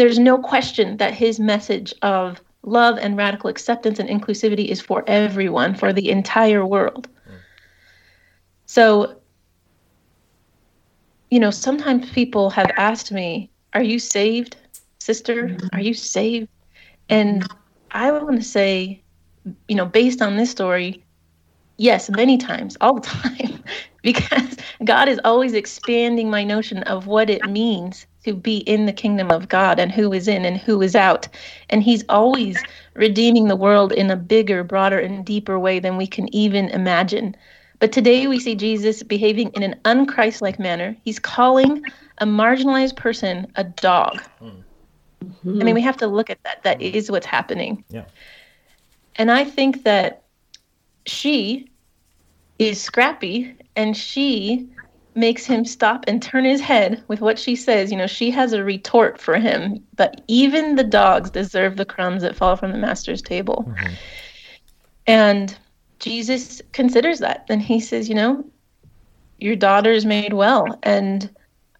there's 0.00 0.18
no 0.18 0.38
question 0.38 0.96
that 0.96 1.12
his 1.12 1.38
message 1.38 1.92
of 2.00 2.40
love 2.62 2.96
and 2.96 3.18
radical 3.18 3.50
acceptance 3.50 3.98
and 3.98 4.08
inclusivity 4.08 4.68
is 4.68 4.80
for 4.80 5.04
everyone, 5.06 5.74
for 5.74 5.92
the 5.92 6.08
entire 6.08 6.64
world. 6.64 7.06
So, 8.64 9.20
you 11.30 11.38
know, 11.38 11.50
sometimes 11.50 12.10
people 12.12 12.48
have 12.48 12.70
asked 12.78 13.12
me, 13.12 13.50
Are 13.74 13.82
you 13.82 13.98
saved, 13.98 14.56
sister? 15.00 15.58
Are 15.74 15.80
you 15.82 15.92
saved? 15.92 16.48
And 17.10 17.46
I 17.90 18.10
want 18.10 18.40
to 18.40 18.48
say, 18.48 19.02
you 19.68 19.74
know, 19.76 19.84
based 19.84 20.22
on 20.22 20.38
this 20.38 20.50
story, 20.50 21.04
yes, 21.80 22.10
many 22.10 22.36
times, 22.36 22.76
all 22.80 22.94
the 22.94 23.00
time, 23.08 23.64
because 24.02 24.56
God 24.84 25.08
is 25.08 25.18
always 25.24 25.54
expanding 25.54 26.30
my 26.30 26.44
notion 26.44 26.82
of 26.84 27.06
what 27.06 27.30
it 27.30 27.48
means 27.48 28.06
to 28.24 28.34
be 28.34 28.58
in 28.58 28.84
the 28.84 28.92
kingdom 28.92 29.30
of 29.30 29.48
God 29.48 29.80
and 29.80 29.90
who 29.90 30.12
is 30.12 30.28
in 30.28 30.44
and 30.44 30.58
who 30.58 30.82
is 30.82 30.94
out. 30.94 31.26
And 31.70 31.82
He's 31.82 32.04
always 32.08 32.62
redeeming 32.94 33.48
the 33.48 33.56
world 33.56 33.92
in 33.92 34.10
a 34.10 34.16
bigger, 34.16 34.62
broader, 34.62 34.98
and 34.98 35.24
deeper 35.24 35.58
way 35.58 35.78
than 35.80 35.96
we 35.96 36.06
can 36.06 36.32
even 36.34 36.68
imagine. 36.68 37.34
But 37.78 37.92
today 37.92 38.26
we 38.26 38.38
see 38.38 38.54
Jesus 38.54 39.02
behaving 39.02 39.50
in 39.54 39.62
an 39.62 39.74
unchristlike 39.86 40.58
manner. 40.58 40.94
He's 41.02 41.18
calling 41.18 41.82
a 42.18 42.26
marginalized 42.26 42.96
person 42.96 43.50
a 43.56 43.64
dog. 43.64 44.20
I 45.60 45.64
mean, 45.64 45.74
we 45.74 45.80
have 45.80 45.96
to 45.98 46.06
look 46.06 46.28
at 46.28 46.42
that. 46.44 46.62
That 46.62 46.80
is 46.82 47.10
what's 47.10 47.26
happening. 47.26 47.82
Yeah. 47.88 48.04
And 49.16 49.30
I 49.30 49.44
think 49.44 49.84
that 49.84 50.24
she 51.06 51.69
is 52.60 52.80
scrappy 52.80 53.54
and 53.74 53.96
she 53.96 54.68
makes 55.14 55.44
him 55.44 55.64
stop 55.64 56.04
and 56.06 56.22
turn 56.22 56.44
his 56.44 56.60
head 56.60 57.02
with 57.08 57.20
what 57.20 57.38
she 57.38 57.56
says. 57.56 57.90
You 57.90 57.96
know, 57.96 58.06
she 58.06 58.30
has 58.30 58.52
a 58.52 58.62
retort 58.62 59.18
for 59.18 59.36
him, 59.36 59.82
but 59.96 60.20
even 60.28 60.76
the 60.76 60.84
dogs 60.84 61.30
deserve 61.30 61.76
the 61.76 61.84
crumbs 61.84 62.22
that 62.22 62.36
fall 62.36 62.56
from 62.56 62.72
the 62.72 62.78
master's 62.78 63.22
table. 63.22 63.64
Mm-hmm. 63.66 63.94
And 65.06 65.58
Jesus 65.98 66.60
considers 66.72 67.18
that. 67.20 67.46
And 67.48 67.62
he 67.62 67.80
says, 67.80 68.08
you 68.08 68.14
know, 68.14 68.44
your 69.38 69.56
daughter 69.56 69.90
is 69.90 70.04
made 70.04 70.34
well. 70.34 70.78
And 70.82 71.30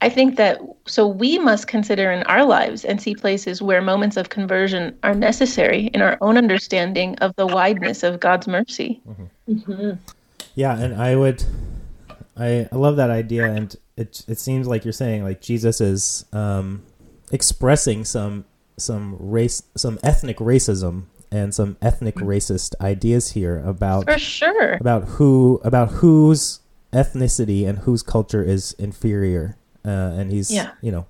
I 0.01 0.09
think 0.09 0.37
that 0.37 0.61
so 0.87 1.07
we 1.07 1.39
must 1.39 1.67
consider 1.67 2.11
in 2.11 2.23
our 2.23 2.45
lives 2.45 2.87
and 2.87 3.03
see 3.03 3.15
places 3.15 3.61
where 3.61 3.83
moments 3.83 4.17
of 4.17 4.31
conversion 4.31 4.99
are 5.03 5.15
necessary 5.15 5.89
in 5.89 6.01
our 6.01 6.17
own 6.23 6.39
understanding 6.39 7.17
of 7.19 7.37
the 7.37 7.47
wideness 7.47 8.03
of 8.03 8.19
God's 8.19 8.49
mercy. 8.49 9.03
Mm-hmm. 9.07 9.53
Mm-hmm. 9.53 9.91
Yeah, 10.61 10.79
and 10.79 10.93
I 10.95 11.17
would, 11.17 11.43
I, 12.37 12.69
I 12.71 12.77
love 12.77 12.97
that 12.97 13.09
idea, 13.11 13.45
and 13.51 13.75
it 13.97 14.13
it 14.29 14.39
seems 14.39 14.67
like 14.67 14.85
you're 14.85 14.93
saying 15.05 15.25
like 15.29 15.41
Jesus 15.41 15.81
is 15.81 16.25
um, 16.33 16.83
expressing 17.33 18.05
some 18.05 18.45
some 18.77 19.17
race, 19.19 19.63
some 19.77 19.99
ethnic 20.03 20.37
racism 20.39 21.05
and 21.33 21.55
some 21.55 21.77
ethnic 21.81 22.17
racist 22.17 22.75
ideas 22.81 23.33
here 23.33 23.57
about 23.65 24.05
For 24.05 24.19
sure. 24.19 24.73
about 24.85 25.03
who 25.17 25.61
about 25.65 25.89
whose 26.03 26.61
ethnicity 26.93 27.61
and 27.69 27.79
whose 27.87 28.03
culture 28.03 28.43
is 28.55 28.75
inferior, 28.79 29.57
uh, 29.85 30.19
and 30.19 30.31
he's 30.31 30.51
Yeah. 30.53 30.73
you 30.83 30.93
know 30.93 31.07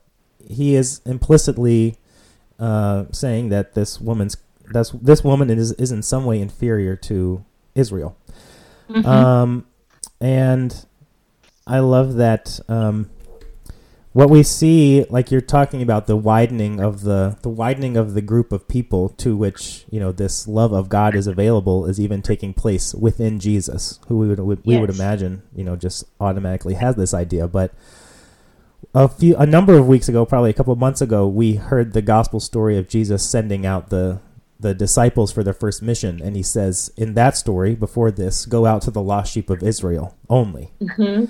he 0.46 0.74
is 0.76 1.00
implicitly 1.06 1.96
uh, 2.58 3.04
saying 3.12 3.48
that 3.50 3.74
this 3.74 4.00
woman's 4.00 4.36
that's 4.72 4.90
this 4.90 5.24
woman 5.24 5.50
is 5.50 5.72
is 5.72 5.90
in 5.90 6.02
some 6.02 6.24
way 6.24 6.38
inferior 6.40 6.94
to 7.10 7.44
Israel. 7.74 8.16
Um, 9.06 9.66
and 10.20 10.86
I 11.66 11.78
love 11.80 12.14
that. 12.14 12.60
Um, 12.68 13.10
what 14.12 14.28
we 14.28 14.42
see, 14.42 15.04
like 15.08 15.30
you're 15.30 15.40
talking 15.40 15.82
about, 15.82 16.08
the 16.08 16.16
widening 16.16 16.80
of 16.80 17.02
the 17.02 17.38
the 17.42 17.48
widening 17.48 17.96
of 17.96 18.14
the 18.14 18.20
group 18.20 18.50
of 18.50 18.66
people 18.66 19.08
to 19.10 19.36
which 19.36 19.84
you 19.88 20.00
know 20.00 20.10
this 20.10 20.48
love 20.48 20.72
of 20.72 20.88
God 20.88 21.14
is 21.14 21.28
available, 21.28 21.86
is 21.86 22.00
even 22.00 22.20
taking 22.20 22.52
place 22.52 22.92
within 22.92 23.38
Jesus, 23.38 24.00
who 24.08 24.18
we 24.18 24.28
would 24.28 24.40
we 24.66 24.78
would 24.78 24.90
imagine, 24.90 25.42
you 25.54 25.62
know, 25.62 25.76
just 25.76 26.04
automatically 26.20 26.74
has 26.74 26.96
this 26.96 27.14
idea, 27.14 27.46
but. 27.46 27.72
A 28.92 29.08
few, 29.08 29.36
a 29.36 29.46
number 29.46 29.78
of 29.78 29.86
weeks 29.86 30.08
ago, 30.08 30.24
probably 30.26 30.50
a 30.50 30.52
couple 30.54 30.72
of 30.72 30.78
months 30.78 31.00
ago, 31.00 31.28
we 31.28 31.54
heard 31.54 31.92
the 31.92 32.02
gospel 32.02 32.40
story 32.40 32.76
of 32.76 32.88
Jesus 32.88 33.28
sending 33.28 33.64
out 33.64 33.90
the 33.90 34.20
the 34.60 34.74
disciples 34.74 35.32
for 35.32 35.42
their 35.42 35.54
first 35.54 35.80
mission, 35.82 36.20
and 36.22 36.36
he 36.36 36.42
says 36.42 36.92
in 36.96 37.14
that 37.14 37.36
story 37.36 37.74
before 37.74 38.10
this, 38.10 38.44
"Go 38.46 38.66
out 38.66 38.82
to 38.82 38.90
the 38.90 39.00
lost 39.02 39.32
sheep 39.32 39.48
of 39.50 39.62
Israel 39.62 40.16
only." 40.28 40.70
Mm, 40.80 41.28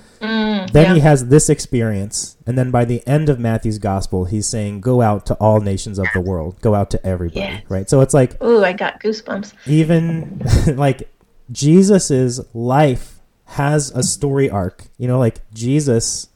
Then 0.72 0.84
yeah. 0.84 0.94
he 0.94 1.00
has 1.00 1.28
this 1.28 1.48
experience, 1.48 2.36
and 2.46 2.58
then 2.58 2.70
by 2.70 2.84
the 2.84 3.06
end 3.06 3.28
of 3.28 3.38
Matthew's 3.38 3.78
gospel, 3.78 4.24
he's 4.24 4.46
saying, 4.46 4.80
"Go 4.80 5.00
out 5.00 5.26
to 5.26 5.34
all 5.34 5.60
nations 5.60 5.98
of 5.98 6.06
the 6.12 6.20
world. 6.20 6.60
Go 6.60 6.74
out 6.74 6.90
to 6.90 7.06
everybody." 7.06 7.40
Yes. 7.40 7.62
Right. 7.68 7.88
So 7.88 8.00
it's 8.00 8.14
like 8.14 8.42
Ooh, 8.42 8.64
I 8.64 8.72
got 8.72 9.00
goosebumps. 9.00 9.52
even 9.66 10.42
like 10.76 11.08
Jesus's 11.52 12.40
life 12.54 13.20
has 13.44 13.90
a 13.92 14.02
story 14.02 14.48
arc. 14.50 14.84
You 14.98 15.08
know, 15.08 15.18
like 15.18 15.40
Jesus 15.52 16.28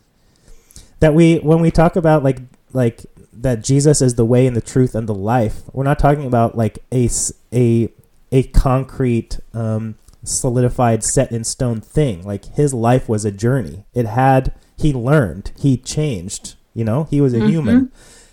that 1.01 1.15
we 1.15 1.37
when 1.39 1.61
we 1.61 1.71
talk 1.71 1.97
about 1.97 2.23
like 2.25 2.39
like 2.73 3.05
that 3.43 3.63
Jesus 3.63 4.01
is 4.01 4.15
the 4.15 4.25
way 4.25 4.47
and 4.47 4.57
the 4.57 4.61
truth 4.61 4.95
and 4.95 5.09
the 5.09 5.15
life. 5.15 5.63
We're 5.73 5.85
not 5.85 5.99
talking 5.99 6.27
about 6.27 6.57
like 6.57 6.79
a 6.93 7.09
a 7.53 7.93
a 8.33 8.43
concrete 8.45 9.39
um 9.53 9.97
solidified 10.25 11.05
set 11.05 11.31
in 11.33 11.45
stone 11.45 11.81
thing. 11.81 12.23
Like 12.23 12.45
his 12.55 12.73
life 12.75 13.09
was 13.09 13.25
a 13.25 13.31
journey. 13.31 13.85
It 13.95 14.07
had 14.07 14.53
he 14.77 14.93
learned, 14.93 15.53
he 15.59 15.77
changed, 15.77 16.55
you 16.73 16.85
know? 16.85 17.05
He 17.05 17.21
was 17.21 17.35
a 17.35 17.47
human. 17.47 17.93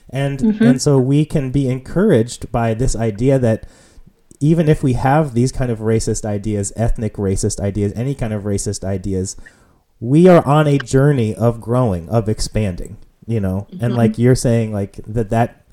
And 0.10 0.41
and 0.62 0.81
so 0.81 0.98
we 0.98 1.25
can 1.25 1.51
be 1.51 1.70
encouraged 1.70 2.51
by 2.51 2.74
this 2.74 2.96
idea 2.96 3.39
that 3.39 3.67
even 4.41 4.67
if 4.67 4.81
we 4.81 4.93
have 4.93 5.34
these 5.34 5.51
kind 5.51 5.72
of 5.72 5.79
racist 5.79 6.25
ideas, 6.25 6.74
ethnic 6.75 7.13
racist 7.13 7.60
ideas, 7.60 7.93
any 7.96 8.15
kind 8.15 8.34
of 8.34 8.43
racist 8.43 8.84
ideas, 8.84 9.38
we 10.00 10.27
are 10.27 10.46
on 10.46 10.67
a 10.67 10.79
journey 10.79 11.36
of 11.36 11.62
growing, 11.62 12.10
of 12.10 12.27
expanding, 12.27 12.98
you 13.32 13.40
know. 13.40 13.68
And 13.72 13.80
mm-hmm. 13.80 13.96
like 13.96 14.18
you're 14.18 14.36
saying 14.36 14.74
like 14.74 15.00
that 15.08 15.30
that 15.30 15.66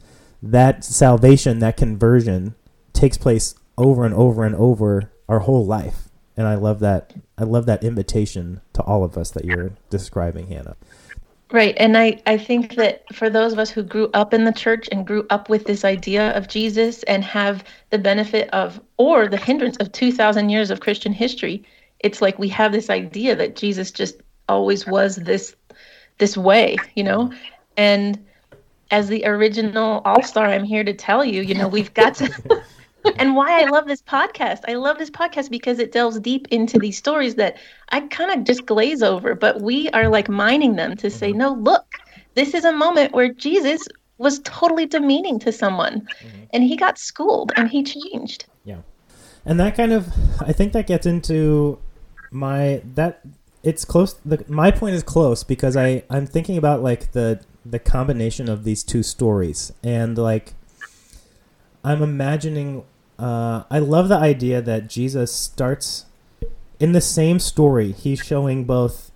that 0.42 0.84
salvation, 0.84 1.58
that 1.58 1.76
conversion 1.76 2.54
takes 2.92 3.18
place 3.18 3.54
over 3.76 4.04
and 4.04 4.14
over 4.14 4.44
and 4.44 4.54
over 4.54 5.10
our 5.28 5.40
whole 5.40 5.66
life. 5.66 6.08
And 6.36 6.46
I 6.46 6.54
love 6.54 6.78
that 6.80 7.12
I 7.36 7.44
love 7.44 7.66
that 7.66 7.82
invitation 7.82 8.60
to 8.74 8.82
all 8.82 9.02
of 9.02 9.18
us 9.18 9.30
that 9.32 9.44
you're 9.44 9.72
describing, 9.90 10.46
Hannah. 10.48 10.76
Right. 11.50 11.74
And 11.78 11.96
I, 11.96 12.20
I 12.26 12.36
think 12.36 12.74
that 12.74 13.04
for 13.14 13.30
those 13.30 13.54
of 13.54 13.58
us 13.58 13.70
who 13.70 13.82
grew 13.82 14.10
up 14.12 14.34
in 14.34 14.44
the 14.44 14.52
church 14.52 14.86
and 14.92 15.06
grew 15.06 15.26
up 15.30 15.48
with 15.48 15.64
this 15.64 15.82
idea 15.82 16.36
of 16.36 16.46
Jesus 16.46 17.02
and 17.04 17.24
have 17.24 17.64
the 17.88 17.98
benefit 17.98 18.50
of, 18.50 18.78
or 18.98 19.28
the 19.28 19.38
hindrance 19.38 19.78
of 19.78 19.90
2,000 19.92 20.50
years 20.50 20.70
of 20.70 20.80
Christian 20.80 21.14
history, 21.14 21.64
it's 22.00 22.20
like 22.20 22.38
we 22.38 22.48
have 22.48 22.72
this 22.72 22.90
idea 22.90 23.34
that 23.34 23.56
Jesus 23.56 23.90
just 23.90 24.20
always 24.46 24.86
was 24.86 25.16
this 25.16 25.56
this 26.18 26.36
way, 26.36 26.76
you 26.94 27.04
know? 27.04 27.32
And 27.76 28.24
as 28.90 29.08
the 29.08 29.24
original 29.24 30.02
all 30.04 30.22
star, 30.22 30.46
I'm 30.46 30.64
here 30.64 30.84
to 30.84 30.92
tell 30.92 31.24
you, 31.24 31.42
you 31.42 31.54
know, 31.54 31.68
we've 31.68 31.92
got 31.94 32.14
to. 32.16 32.62
and 33.16 33.36
why 33.36 33.62
I 33.62 33.66
love 33.66 33.86
this 33.86 34.02
podcast. 34.02 34.60
I 34.68 34.74
love 34.74 34.98
this 34.98 35.10
podcast 35.10 35.50
because 35.50 35.78
it 35.78 35.92
delves 35.92 36.18
deep 36.20 36.48
into 36.50 36.78
these 36.78 36.98
stories 36.98 37.36
that 37.36 37.56
I 37.90 38.00
kind 38.00 38.30
of 38.30 38.44
just 38.44 38.66
glaze 38.66 39.02
over, 39.02 39.34
but 39.34 39.60
we 39.60 39.88
are 39.90 40.08
like 40.08 40.28
mining 40.28 40.76
them 40.76 40.96
to 40.96 41.10
say, 41.10 41.30
mm-hmm. 41.30 41.38
no, 41.38 41.52
look, 41.54 41.86
this 42.34 42.54
is 42.54 42.64
a 42.64 42.72
moment 42.72 43.12
where 43.12 43.32
Jesus 43.32 43.86
was 44.18 44.40
totally 44.40 44.86
demeaning 44.86 45.38
to 45.38 45.52
someone 45.52 46.00
mm-hmm. 46.00 46.44
and 46.52 46.64
he 46.64 46.76
got 46.76 46.98
schooled 46.98 47.52
and 47.56 47.68
he 47.68 47.82
changed. 47.82 48.46
Yeah. 48.64 48.78
And 49.44 49.58
that 49.60 49.76
kind 49.76 49.92
of 49.92 50.08
I 50.40 50.52
think 50.52 50.72
that 50.72 50.86
gets 50.86 51.06
into 51.06 51.78
my 52.30 52.82
that 52.94 53.20
it's 53.62 53.84
close 53.84 54.14
the 54.24 54.44
my 54.48 54.70
point 54.70 54.94
is 54.94 55.02
close 55.02 55.44
because 55.44 55.76
I 55.76 56.04
I'm 56.10 56.26
thinking 56.26 56.56
about 56.56 56.82
like 56.82 57.12
the 57.12 57.40
the 57.66 57.78
combination 57.78 58.48
of 58.48 58.64
these 58.64 58.82
two 58.82 59.02
stories. 59.02 59.72
And 59.82 60.16
like 60.16 60.54
i'm 61.84 62.02
imagining 62.02 62.84
uh, 63.18 63.62
i 63.70 63.78
love 63.78 64.08
the 64.08 64.16
idea 64.16 64.60
that 64.60 64.88
jesus 64.88 65.32
starts 65.32 66.06
in 66.78 66.92
the 66.92 67.00
same 67.00 67.38
story 67.38 67.92
he's 67.92 68.20
showing 68.20 68.64
both 68.64 69.10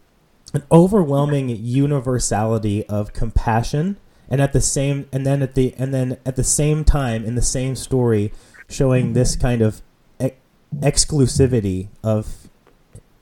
an 0.54 0.62
overwhelming 0.70 1.48
universality 1.48 2.86
of 2.86 3.12
compassion 3.12 3.96
and 4.28 4.40
at 4.40 4.52
the 4.52 4.60
same 4.60 5.08
and 5.12 5.26
then 5.26 5.42
at 5.42 5.54
the 5.54 5.74
and 5.76 5.92
then 5.92 6.16
at 6.24 6.36
the 6.36 6.44
same 6.44 6.84
time 6.84 7.24
in 7.24 7.34
the 7.34 7.42
same 7.42 7.74
story 7.74 8.32
showing 8.68 9.12
this 9.12 9.36
kind 9.36 9.62
of 9.62 9.82
ex- 10.20 10.36
exclusivity 10.80 11.88
of 12.02 12.48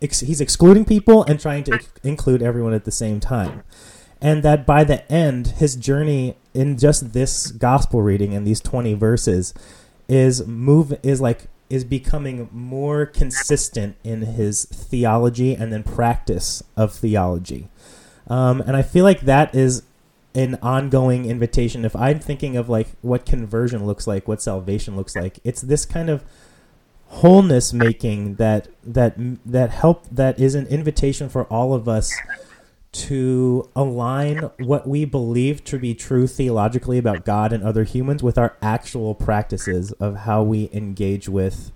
ex- 0.02 0.20
he's 0.20 0.40
excluding 0.40 0.84
people 0.84 1.24
and 1.24 1.38
trying 1.40 1.64
to 1.64 1.74
ex- 1.74 1.88
include 2.02 2.42
everyone 2.42 2.74
at 2.74 2.84
the 2.84 2.90
same 2.90 3.20
time. 3.20 3.62
And 4.20 4.42
that 4.42 4.66
by 4.66 4.84
the 4.84 5.10
end 5.10 5.48
his 5.58 5.76
journey 5.76 6.36
in 6.52 6.76
just 6.76 7.12
this 7.12 7.50
gospel 7.50 8.02
reading 8.02 8.32
in 8.32 8.44
these 8.44 8.60
20 8.60 8.94
verses 8.94 9.54
is 10.08 10.46
move 10.46 10.98
is 11.02 11.20
like 11.20 11.46
is 11.70 11.84
becoming 11.84 12.48
more 12.52 13.06
consistent 13.06 13.96
in 14.02 14.22
his 14.22 14.64
theology 14.64 15.54
and 15.54 15.72
then 15.72 15.82
practice 15.84 16.62
of 16.76 16.92
theology. 16.92 17.68
Um, 18.26 18.60
and 18.60 18.76
i 18.76 18.82
feel 18.82 19.04
like 19.04 19.22
that 19.22 19.54
is 19.54 19.82
an 20.34 20.56
ongoing 20.62 21.24
invitation. 21.24 21.84
If 21.84 21.96
i'm 21.96 22.18
thinking 22.18 22.56
of 22.56 22.68
like 22.68 22.88
what 23.02 23.24
conversion 23.24 23.86
looks 23.86 24.06
like 24.06 24.28
what 24.28 24.42
salvation 24.42 24.96
looks 24.96 25.16
like 25.16 25.38
it's 25.44 25.62
this 25.62 25.86
kind 25.86 26.10
of 26.10 26.24
wholeness 27.10 27.72
making 27.72 28.36
that 28.36 28.68
that 28.84 29.14
that 29.44 29.70
help 29.70 30.06
that 30.10 30.38
is 30.38 30.54
an 30.54 30.66
invitation 30.68 31.28
for 31.28 31.44
all 31.44 31.74
of 31.74 31.88
us 31.88 32.16
to 32.92 33.68
align 33.76 34.38
what 34.58 34.88
we 34.88 35.04
believe 35.04 35.62
to 35.64 35.78
be 35.78 35.94
true 35.94 36.26
theologically 36.26 36.98
about 36.98 37.24
God 37.24 37.52
and 37.52 37.62
other 37.62 37.84
humans 37.84 38.22
with 38.22 38.38
our 38.38 38.56
actual 38.62 39.14
practices 39.14 39.92
of 39.92 40.18
how 40.18 40.42
we 40.42 40.70
engage 40.72 41.28
with 41.28 41.72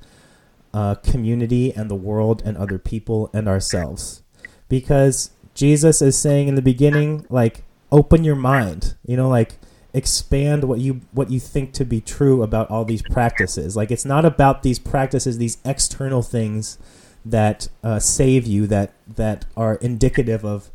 uh, 0.72 0.96
community 0.96 1.72
and 1.72 1.90
the 1.90 1.94
world 1.94 2.42
and 2.44 2.56
other 2.56 2.78
people 2.78 3.30
and 3.32 3.48
ourselves. 3.48 4.22
Because 4.68 5.30
Jesus 5.54 6.02
is 6.02 6.18
saying 6.18 6.48
in 6.48 6.56
the 6.56 6.62
beginning, 6.62 7.26
like, 7.28 7.64
open 7.92 8.24
your 8.24 8.34
mind, 8.34 8.96
you 9.06 9.16
know, 9.16 9.28
like, 9.28 9.56
expand 9.94 10.64
what 10.64 10.80
you 10.80 11.00
what 11.12 11.30
you 11.30 11.40
think 11.40 11.72
to 11.74 11.84
be 11.84 12.00
true 12.00 12.42
about 12.42 12.70
all 12.70 12.84
these 12.84 13.02
practices. 13.02 13.76
Like, 13.76 13.90
it's 13.90 14.04
not 14.04 14.24
about 14.24 14.62
these 14.62 14.78
practices, 14.78 15.38
these 15.38 15.58
external 15.64 16.22
things 16.22 16.78
that 17.24 17.68
uh, 17.82 17.98
save 18.00 18.46
you, 18.46 18.66
that 18.66 18.92
that 19.16 19.46
are 19.56 19.76
indicative 19.76 20.44
of 20.44 20.70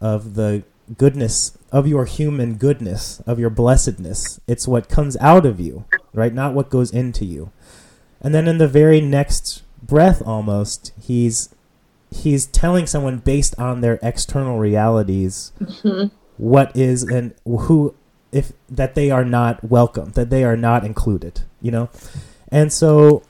of 0.00 0.34
the 0.34 0.62
goodness 0.96 1.58
of 1.70 1.86
your 1.86 2.04
human 2.04 2.54
goodness, 2.54 3.20
of 3.20 3.38
your 3.38 3.50
blessedness. 3.50 4.40
It's 4.46 4.68
what 4.68 4.88
comes 4.88 5.16
out 5.18 5.44
of 5.44 5.60
you, 5.60 5.84
right? 6.14 6.32
Not 6.32 6.54
what 6.54 6.70
goes 6.70 6.90
into 6.90 7.24
you. 7.24 7.50
And 8.20 8.34
then 8.34 8.48
in 8.48 8.58
the 8.58 8.68
very 8.68 9.00
next 9.00 9.62
breath 9.82 10.22
almost, 10.24 10.92
he's 11.00 11.54
he's 12.10 12.46
telling 12.46 12.86
someone 12.86 13.18
based 13.18 13.58
on 13.58 13.80
their 13.80 13.98
external 14.02 14.58
realities 14.58 15.52
mm-hmm. 15.60 16.14
what 16.38 16.74
is 16.74 17.02
and 17.02 17.34
who 17.44 17.94
if 18.32 18.52
that 18.68 18.94
they 18.94 19.10
are 19.10 19.24
not 19.24 19.62
welcome, 19.64 20.10
that 20.12 20.30
they 20.30 20.44
are 20.44 20.56
not 20.56 20.84
included, 20.84 21.42
you 21.60 21.70
know? 21.70 21.88
And 22.50 22.72
so 22.72 23.22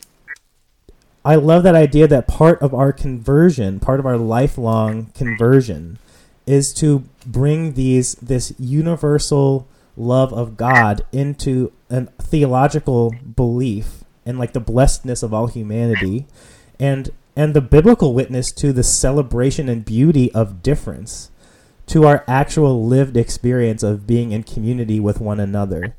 I 1.25 1.35
love 1.35 1.63
that 1.65 1.75
idea 1.75 2.07
that 2.09 2.27
part 2.29 2.61
of 2.63 2.73
our 2.75 2.93
conversion, 2.93 3.81
part 3.81 4.01
of 4.01 4.07
our 4.07 4.17
lifelong 4.17 5.07
conversion 5.15 5.99
is 6.47 6.73
to 6.75 7.05
bring 7.27 7.75
these 7.75 8.15
this 8.15 8.55
universal 8.59 9.69
love 9.97 10.33
of 10.33 10.57
God 10.57 11.05
into 11.13 11.73
a 11.91 12.07
theological 12.07 13.15
belief 13.37 14.05
and 14.25 14.39
like 14.39 14.53
the 14.53 14.61
blessedness 14.61 15.23
of 15.23 15.35
all 15.35 15.49
humanity 15.49 16.27
and 16.81 17.11
and 17.37 17.55
the 17.55 17.61
biblical 17.61 18.15
witness 18.15 18.51
to 18.53 18.73
the 18.73 18.83
celebration 18.83 19.69
and 19.69 19.85
beauty 19.85 20.33
of 20.33 20.63
difference 20.63 21.31
to 21.89 22.07
our 22.07 22.25
actual 22.29 22.87
lived 22.87 23.17
experience 23.17 23.83
of 23.83 24.07
being 24.07 24.33
in 24.33 24.43
community 24.43 25.01
with 25.01 25.21
one 25.21 25.41
another 25.41 25.95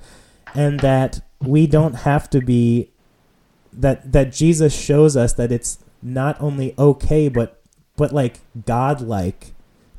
and 0.55 0.79
that 0.79 1.21
we 1.41 1.67
don't 1.67 1.95
have 1.95 2.29
to 2.29 2.41
be 2.41 2.89
that 3.71 4.11
that 4.11 4.31
Jesus 4.31 4.75
shows 4.75 5.15
us 5.15 5.33
that 5.33 5.51
it's 5.51 5.79
not 6.01 6.39
only 6.41 6.73
okay 6.77 7.27
but 7.27 7.61
but 7.95 8.13
like 8.13 8.39
godlike 8.65 9.53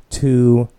to 0.09 0.69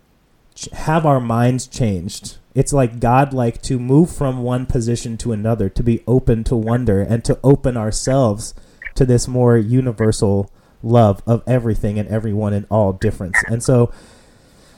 ch- 0.55 0.69
have 0.73 1.05
our 1.05 1.19
minds 1.19 1.67
changed. 1.67 2.37
It's 2.53 2.73
like 2.73 2.99
God 2.99 3.33
like 3.33 3.61
to 3.63 3.79
move 3.79 4.11
from 4.13 4.43
one 4.43 4.65
position 4.65 5.17
to 5.17 5.31
another, 5.31 5.69
to 5.69 5.81
be 5.81 6.03
open 6.05 6.43
to 6.45 6.55
wonder 6.55 7.01
and 7.01 7.23
to 7.25 7.39
open 7.43 7.77
ourselves 7.77 8.53
to 8.95 9.05
this 9.05 9.27
more 9.27 9.57
universal 9.57 10.51
love 10.83 11.23
of 11.25 11.41
everything 11.47 11.97
and 11.97 12.07
everyone 12.09 12.53
in 12.53 12.65
all 12.69 12.93
difference. 12.93 13.41
And 13.47 13.63
so 13.63 13.91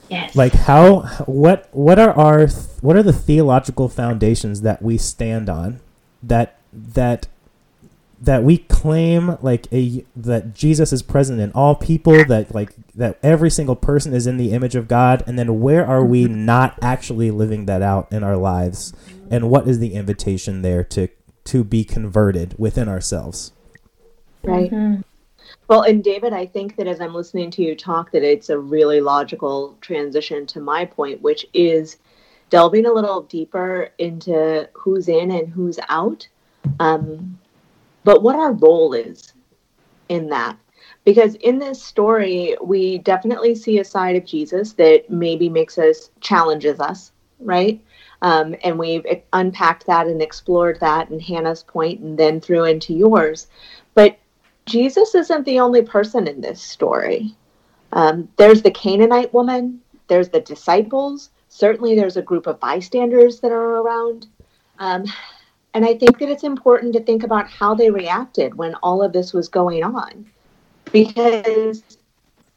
Yes. 0.09 0.35
Like 0.35 0.53
how 0.53 1.01
what 1.25 1.67
what 1.71 1.99
are 1.99 2.11
our 2.11 2.47
what 2.81 2.95
are 2.95 3.03
the 3.03 3.13
theological 3.13 3.89
foundations 3.89 4.61
that 4.61 4.81
we 4.81 4.97
stand 4.97 5.49
on 5.49 5.79
that 6.21 6.57
that 6.71 7.27
that 8.21 8.43
we 8.43 8.59
claim 8.59 9.37
like 9.41 9.71
a 9.73 10.05
that 10.15 10.53
Jesus 10.53 10.93
is 10.93 11.01
present 11.01 11.39
in 11.39 11.51
all 11.51 11.75
people 11.75 12.23
that 12.25 12.53
like 12.53 12.71
that 12.95 13.19
every 13.21 13.49
single 13.49 13.75
person 13.75 14.13
is 14.13 14.25
in 14.25 14.37
the 14.37 14.51
image 14.51 14.75
of 14.75 14.87
God 14.87 15.23
and 15.27 15.37
then 15.37 15.59
where 15.59 15.85
are 15.85 16.03
we 16.03 16.25
mm-hmm. 16.25 16.45
not 16.45 16.77
actually 16.81 17.31
living 17.31 17.65
that 17.65 17.81
out 17.81 18.11
in 18.11 18.23
our 18.23 18.37
lives 18.37 18.93
and 19.29 19.49
what 19.49 19.67
is 19.67 19.79
the 19.79 19.93
invitation 19.93 20.61
there 20.61 20.83
to 20.83 21.09
to 21.45 21.63
be 21.63 21.83
converted 21.83 22.55
within 22.57 22.87
ourselves 22.87 23.51
right 24.43 24.71
mm-hmm. 24.71 25.01
Well 25.67 25.81
and 25.81 26.03
David 26.03 26.33
I 26.33 26.45
think 26.45 26.75
that 26.75 26.87
as 26.87 27.01
I'm 27.01 27.13
listening 27.13 27.51
to 27.51 27.63
you 27.63 27.75
talk 27.75 28.11
that 28.11 28.23
it's 28.23 28.49
a 28.49 28.57
really 28.57 29.01
logical 29.01 29.77
transition 29.81 30.45
to 30.47 30.59
my 30.59 30.85
point 30.85 31.21
which 31.21 31.45
is 31.53 31.97
delving 32.49 32.85
a 32.85 32.93
little 32.93 33.23
deeper 33.23 33.89
into 33.97 34.69
who's 34.73 35.07
in 35.09 35.31
and 35.31 35.47
who's 35.47 35.79
out 35.89 36.27
um 36.79 37.37
but 38.05 38.21
what 38.21 38.35
our 38.35 38.53
role 38.53 38.93
is 38.93 39.33
in 40.09 40.29
that. 40.29 40.57
Because 41.03 41.35
in 41.35 41.59
this 41.59 41.81
story, 41.81 42.55
we 42.61 42.99
definitely 42.99 43.55
see 43.55 43.79
a 43.79 43.83
side 43.83 44.15
of 44.15 44.25
Jesus 44.25 44.73
that 44.73 45.09
maybe 45.09 45.49
makes 45.49 45.77
us, 45.77 46.09
challenges 46.21 46.79
us, 46.79 47.11
right? 47.39 47.83
Um, 48.21 48.55
and 48.63 48.79
we've 48.79 49.05
unpacked 49.33 49.85
that 49.87 50.07
and 50.07 50.21
explored 50.21 50.79
that 50.79 51.09
in 51.09 51.19
Hannah's 51.19 51.63
point 51.63 51.99
and 51.99 52.17
then 52.17 52.39
through 52.39 52.65
into 52.65 52.93
yours. 52.93 53.47
But 53.93 54.17
Jesus 54.65 55.13
isn't 55.15 55.45
the 55.45 55.59
only 55.59 55.81
person 55.81 56.27
in 56.27 56.41
this 56.41 56.61
story. 56.61 57.35
Um, 57.91 58.27
there's 58.37 58.61
the 58.61 58.71
Canaanite 58.71 59.33
woman, 59.33 59.81
there's 60.07 60.29
the 60.29 60.41
disciples, 60.41 61.29
certainly 61.49 61.95
there's 61.95 62.17
a 62.17 62.21
group 62.21 62.47
of 62.47 62.59
bystanders 62.59 63.39
that 63.39 63.51
are 63.51 63.81
around. 63.81 64.27
Um, 64.79 65.05
and 65.73 65.85
I 65.85 65.97
think 65.97 66.19
that 66.19 66.29
it's 66.29 66.43
important 66.43 66.93
to 66.93 67.03
think 67.03 67.23
about 67.23 67.49
how 67.49 67.75
they 67.75 67.89
reacted 67.89 68.55
when 68.55 68.75
all 68.75 69.01
of 69.01 69.13
this 69.13 69.33
was 69.33 69.47
going 69.47 69.83
on. 69.83 70.25
Because 70.91 71.83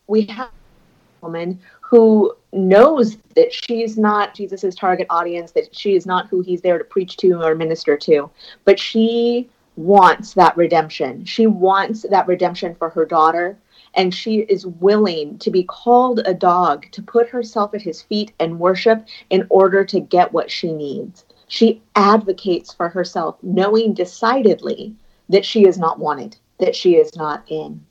we 0.07 0.23
have 0.27 0.49
a 0.49 1.27
woman 1.27 1.61
who 1.81 2.35
knows 2.53 3.17
that 3.35 3.53
she's 3.53 3.97
not 3.97 4.35
Jesus's 4.35 4.75
target 4.75 5.07
audience, 5.11 5.53
that 5.53 5.75
she 5.75 5.95
is 5.95 6.07
not 6.07 6.29
who 6.29 6.41
he's 6.41 6.61
there 6.61 6.79
to 6.79 6.85
preach 6.85 7.17
to 7.19 7.43
or 7.43 7.55
minister 7.55 7.97
to, 7.97 8.31
but 8.65 8.79
she 8.79 9.49
wants 9.79 10.35
that 10.35 10.57
redemption. 10.57 11.25
She 11.25 11.47
wants 11.47 12.05
that 12.11 12.27
redemption 12.27 12.75
for 12.75 12.91
her 12.91 13.07
daughter, 13.07 13.57
and 13.95 14.13
she 14.13 14.41
is 14.41 14.67
willing 14.67 15.39
to 15.39 15.53
be 15.53 15.63
called 15.63 16.21
a 16.25 16.35
dog 16.35 16.87
to 16.91 17.01
put 17.01 17.29
herself 17.29 17.75
at 17.75 17.83
his 17.83 18.03
feet 18.03 18.33
and 18.41 18.59
worship 18.59 19.07
in 19.31 19.47
order 19.51 19.85
to 19.85 20.01
get 20.01 20.33
what 20.33 20.51
she 20.51 20.73
needs. 20.73 21.25
She 21.47 21.81
advocates 21.95 22.75
for 22.75 22.89
herself, 22.89 23.37
knowing 23.41 23.95
decidedly 23.95 24.97
that 25.29 25.45
she 25.45 25.65
is 25.65 25.79
not 25.79 26.01
wanted, 26.01 26.37
that 26.59 26.75
she 26.75 26.97
is 26.97 27.15
not 27.15 27.45
in. 27.47 27.87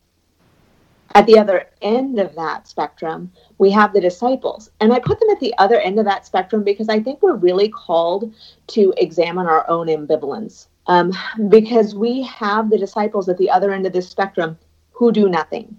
At 1.16 1.26
the 1.26 1.40
other 1.40 1.70
end 1.82 2.20
of 2.20 2.36
that 2.36 2.68
spectrum, 2.68 3.32
we 3.60 3.72
have 3.72 3.94
the 3.94 4.02
disciples. 4.02 4.70
And 4.82 4.92
I 4.92 5.00
put 5.00 5.22
them 5.22 5.30
at 5.30 5.40
the 5.40 5.58
other 5.58 5.80
end 5.80 6.00
of 6.00 6.06
that 6.06 6.26
spectrum 6.26 6.66
because 6.66 6.90
I 6.90 7.00
think 7.00 7.22
we're 7.22 7.36
really 7.36 7.70
called 7.70 8.34
to 8.68 8.94
examine 8.98 9.48
our 9.48 9.68
own 9.70 9.88
ambivalence. 9.88 10.68
Um, 10.88 11.12
because 11.50 11.96
we 11.96 12.24
have 12.24 12.70
the 12.70 12.78
disciples 12.78 13.28
at 13.28 13.38
the 13.38 13.50
other 13.50 13.74
end 13.74 13.86
of 13.86 13.94
this 13.94 14.08
spectrum 14.08 14.58
who 14.92 15.12
do 15.12 15.28
nothing. 15.28 15.78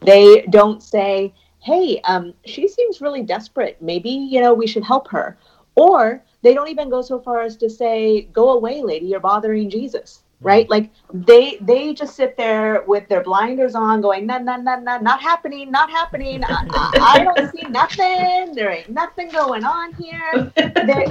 They 0.00 0.42
don't 0.50 0.82
say, 0.82 1.32
hey, 1.60 2.00
um, 2.04 2.34
she 2.44 2.68
seems 2.68 3.00
really 3.00 3.22
desperate. 3.22 3.80
Maybe, 3.80 4.10
you 4.10 4.40
know, 4.40 4.52
we 4.52 4.66
should 4.66 4.84
help 4.84 5.08
her. 5.08 5.38
Or 5.76 6.22
they 6.42 6.52
don't 6.52 6.68
even 6.68 6.90
go 6.90 7.00
so 7.00 7.18
far 7.18 7.40
as 7.40 7.56
to 7.56 7.68
say, 7.70 8.22
"Go 8.32 8.52
away, 8.52 8.82
lady, 8.82 9.06
you're 9.06 9.18
bothering 9.18 9.70
Jesus." 9.70 10.24
right? 10.44 10.68
Like 10.70 10.90
they 11.12 11.56
they 11.60 11.94
just 11.94 12.14
sit 12.14 12.36
there 12.36 12.84
with 12.86 13.08
their 13.08 13.22
blinders 13.22 13.74
on, 13.74 14.00
going, 14.00 14.26
no, 14.26 14.38
no, 14.38 14.56
no, 14.56 14.78
no, 14.78 14.98
not 14.98 15.20
happening, 15.20 15.70
not 15.70 15.90
happening. 15.90 16.44
I, 16.44 16.64
I, 16.70 17.18
I 17.18 17.24
don't 17.24 17.50
see 17.50 17.64
nothing. 17.68 18.54
There 18.54 18.70
ain't 18.70 18.90
nothing 18.90 19.30
going 19.30 19.64
on 19.64 19.94
here. 19.94 20.52
They, 20.86 21.06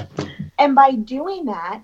and 0.60 0.76
by 0.76 0.92
doing 0.92 1.46
that, 1.46 1.82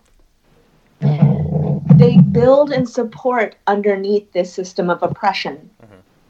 they 1.99 2.17
build 2.17 2.71
and 2.71 2.87
support 2.89 3.55
underneath 3.67 4.31
this 4.31 4.51
system 4.51 4.89
of 4.89 5.03
oppression 5.03 5.69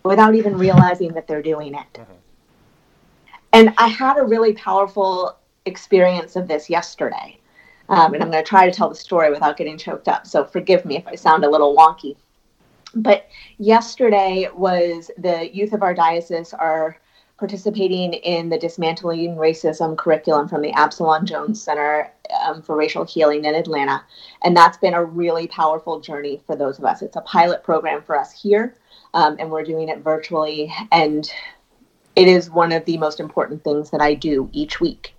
without 0.04 0.36
even 0.36 0.58
realizing 0.58 1.14
that 1.14 1.28
they're 1.28 1.42
doing 1.42 1.76
it. 1.76 2.00
And 3.54 3.74
I 3.78 3.88
had 3.88 4.18
a 4.18 4.24
really 4.24 4.54
powerful 4.54 5.38
experience 5.66 6.36
of 6.36 6.48
this 6.48 6.70
yesterday. 6.70 7.38
Um, 7.90 8.14
and 8.14 8.24
I'm 8.24 8.30
going 8.30 8.44
to 8.44 8.48
try 8.48 8.66
to 8.66 8.72
tell 8.72 8.90
the 8.90 8.96
story 8.96 9.32
without 9.32 9.58
getting 9.58 9.78
choked 9.78 10.08
up. 10.08 10.28
So 10.28 10.46
forgive 10.46 10.86
me 10.86 10.98
if 10.98 11.08
I 11.08 11.16
sound 11.16 11.44
a 11.44 11.50
little 11.50 11.76
wonky. 11.76 12.16
But 12.96 13.28
yesterday 13.58 14.50
was 14.54 15.12
the 15.18 15.54
youth 15.56 15.74
of 15.74 15.84
our 15.84 15.94
diocese 15.94 16.54
are 16.54 16.98
participating 17.40 18.14
in 18.14 18.50
the 18.50 18.60
dismantling 18.60 19.36
racism 19.38 19.98
curriculum 19.98 20.48
from 20.48 20.62
the 20.62 20.74
Absalom 20.74 21.26
Jones 21.26 21.62
Center 21.62 22.12
um, 22.46 22.62
for 22.62 22.76
Racial 22.76 23.06
Healing 23.06 23.46
in 23.46 23.56
Atlanta. 23.56 24.04
And 24.44 24.56
that's 24.56 24.78
been 24.78 24.94
a 24.94 25.04
really 25.04 25.48
powerful 25.48 26.02
journey 26.02 26.42
for 26.46 26.58
those 26.58 26.78
of 26.78 26.86
us. 26.86 27.02
It's 27.02 27.16
a 27.16 27.22
pilot 27.22 27.64
program 27.64 28.02
for 28.02 28.18
us 28.18 28.32
here, 28.32 28.76
um, 29.14 29.38
and 29.40 29.50
we're 29.50 29.64
doing 29.64 29.88
it 29.88 30.00
virtually. 30.00 30.74
And 30.92 31.32
it 32.16 32.28
is 32.28 32.50
one 32.50 32.74
of 32.74 32.84
the 32.84 32.98
most 32.98 33.22
important 33.22 33.64
things 33.64 33.90
that 33.92 34.02
I 34.02 34.16
do 34.16 34.50
each 34.52 34.82
week. 34.82 35.16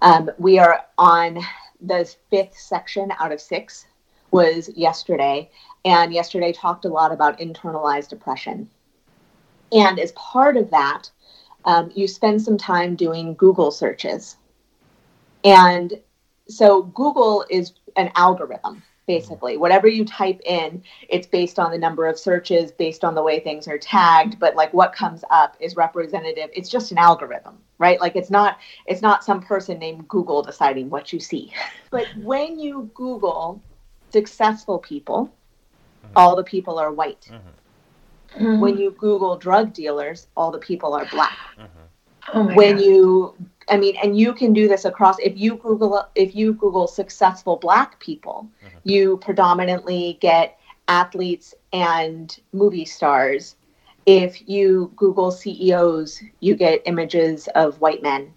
Um, 0.00 0.30
we 0.38 0.60
are 0.60 0.84
on 0.96 1.40
the 1.80 2.14
fifth 2.30 2.56
section 2.56 3.12
out 3.18 3.32
of 3.32 3.40
six 3.40 3.86
was 4.30 4.68
yesterday 4.76 5.50
and 5.84 6.12
yesterday 6.12 6.52
talked 6.52 6.84
a 6.84 6.88
lot 6.88 7.12
about 7.12 7.38
internalized 7.38 8.10
depression 8.10 8.68
and 9.72 9.98
as 9.98 10.12
part 10.12 10.56
of 10.56 10.70
that 10.70 11.10
um, 11.64 11.90
you 11.94 12.08
spend 12.08 12.40
some 12.40 12.58
time 12.58 12.96
doing 12.96 13.34
google 13.34 13.70
searches. 13.70 14.36
And 15.44 16.00
so 16.48 16.82
google 16.82 17.44
is 17.50 17.72
an 17.96 18.10
algorithm 18.14 18.82
basically. 19.06 19.56
Whatever 19.56 19.88
you 19.88 20.04
type 20.04 20.40
in 20.44 20.82
it's 21.08 21.26
based 21.26 21.58
on 21.58 21.70
the 21.70 21.78
number 21.78 22.06
of 22.06 22.18
searches 22.18 22.70
based 22.72 23.04
on 23.04 23.14
the 23.14 23.22
way 23.22 23.40
things 23.40 23.66
are 23.66 23.78
tagged 23.78 24.38
but 24.38 24.54
like 24.54 24.72
what 24.74 24.92
comes 24.92 25.24
up 25.30 25.56
is 25.60 25.76
representative. 25.76 26.50
It's 26.52 26.68
just 26.68 26.92
an 26.92 26.98
algorithm 26.98 27.58
right? 27.78 28.00
Like 28.00 28.16
it's 28.16 28.30
not 28.30 28.58
it's 28.86 29.02
not 29.02 29.24
some 29.24 29.40
person 29.40 29.78
named 29.78 30.08
google 30.08 30.42
deciding 30.42 30.90
what 30.90 31.12
you 31.12 31.20
see. 31.20 31.52
But 31.90 32.06
when 32.18 32.58
you 32.58 32.90
google 32.94 33.62
successful 34.10 34.78
people 34.78 35.32
all 36.14 36.36
the 36.36 36.44
people 36.44 36.78
are 36.78 36.92
white 36.92 37.30
Mhm. 38.36 38.60
when 38.60 38.76
you 38.78 38.90
google 38.92 39.36
drug 39.36 39.72
dealers 39.72 40.26
all 40.36 40.50
the 40.50 40.58
people 40.58 40.94
are 40.94 41.06
black. 41.06 41.38
Oh 42.34 42.44
when 42.54 42.76
God. 42.76 42.84
you 42.84 43.34
i 43.68 43.76
mean 43.76 43.96
and 44.02 44.18
you 44.18 44.32
can 44.32 44.52
do 44.52 44.68
this 44.68 44.84
across 44.84 45.18
if 45.18 45.36
you 45.36 45.56
google 45.56 46.06
if 46.14 46.34
you 46.34 46.52
google 46.52 46.86
successful 46.86 47.56
black 47.56 47.98
people 48.00 48.46
you 48.84 49.16
predominantly 49.18 50.18
get 50.20 50.58
athletes 50.88 51.54
and 51.72 52.38
movie 52.52 52.84
stars. 52.86 53.56
If 54.06 54.48
you 54.48 54.92
google 54.96 55.30
ceos 55.30 56.22
you 56.40 56.54
get 56.56 56.82
images 56.86 57.48
of 57.54 57.80
white 57.80 58.02
men. 58.02 58.32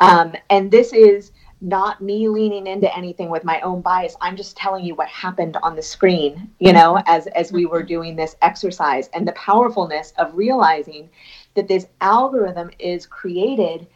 Um, 0.00 0.34
and 0.50 0.70
this 0.70 0.92
is 0.92 1.32
not 1.60 2.00
me 2.00 2.28
leaning 2.28 2.66
into 2.66 2.94
anything 2.96 3.30
with 3.30 3.44
my 3.44 3.60
own 3.62 3.80
bias. 3.80 4.16
I'm 4.20 4.36
just 4.36 4.56
telling 4.56 4.84
you 4.84 4.94
what 4.94 5.08
happened 5.08 5.56
on 5.62 5.74
the 5.74 5.82
screen 5.82 6.50
you 6.60 6.72
know 6.72 7.02
as 7.06 7.26
as 7.28 7.50
we 7.52 7.66
were 7.66 7.80
mm-hmm. 7.80 7.88
doing 7.88 8.16
this 8.16 8.36
exercise. 8.42 9.08
And 9.12 9.26
the 9.26 9.32
powerfulness 9.32 10.12
of 10.18 10.36
realizing 10.36 11.10
that 11.54 11.68
this 11.68 11.86
algorithm 12.00 12.70
is 12.78 13.06
created 13.06 13.86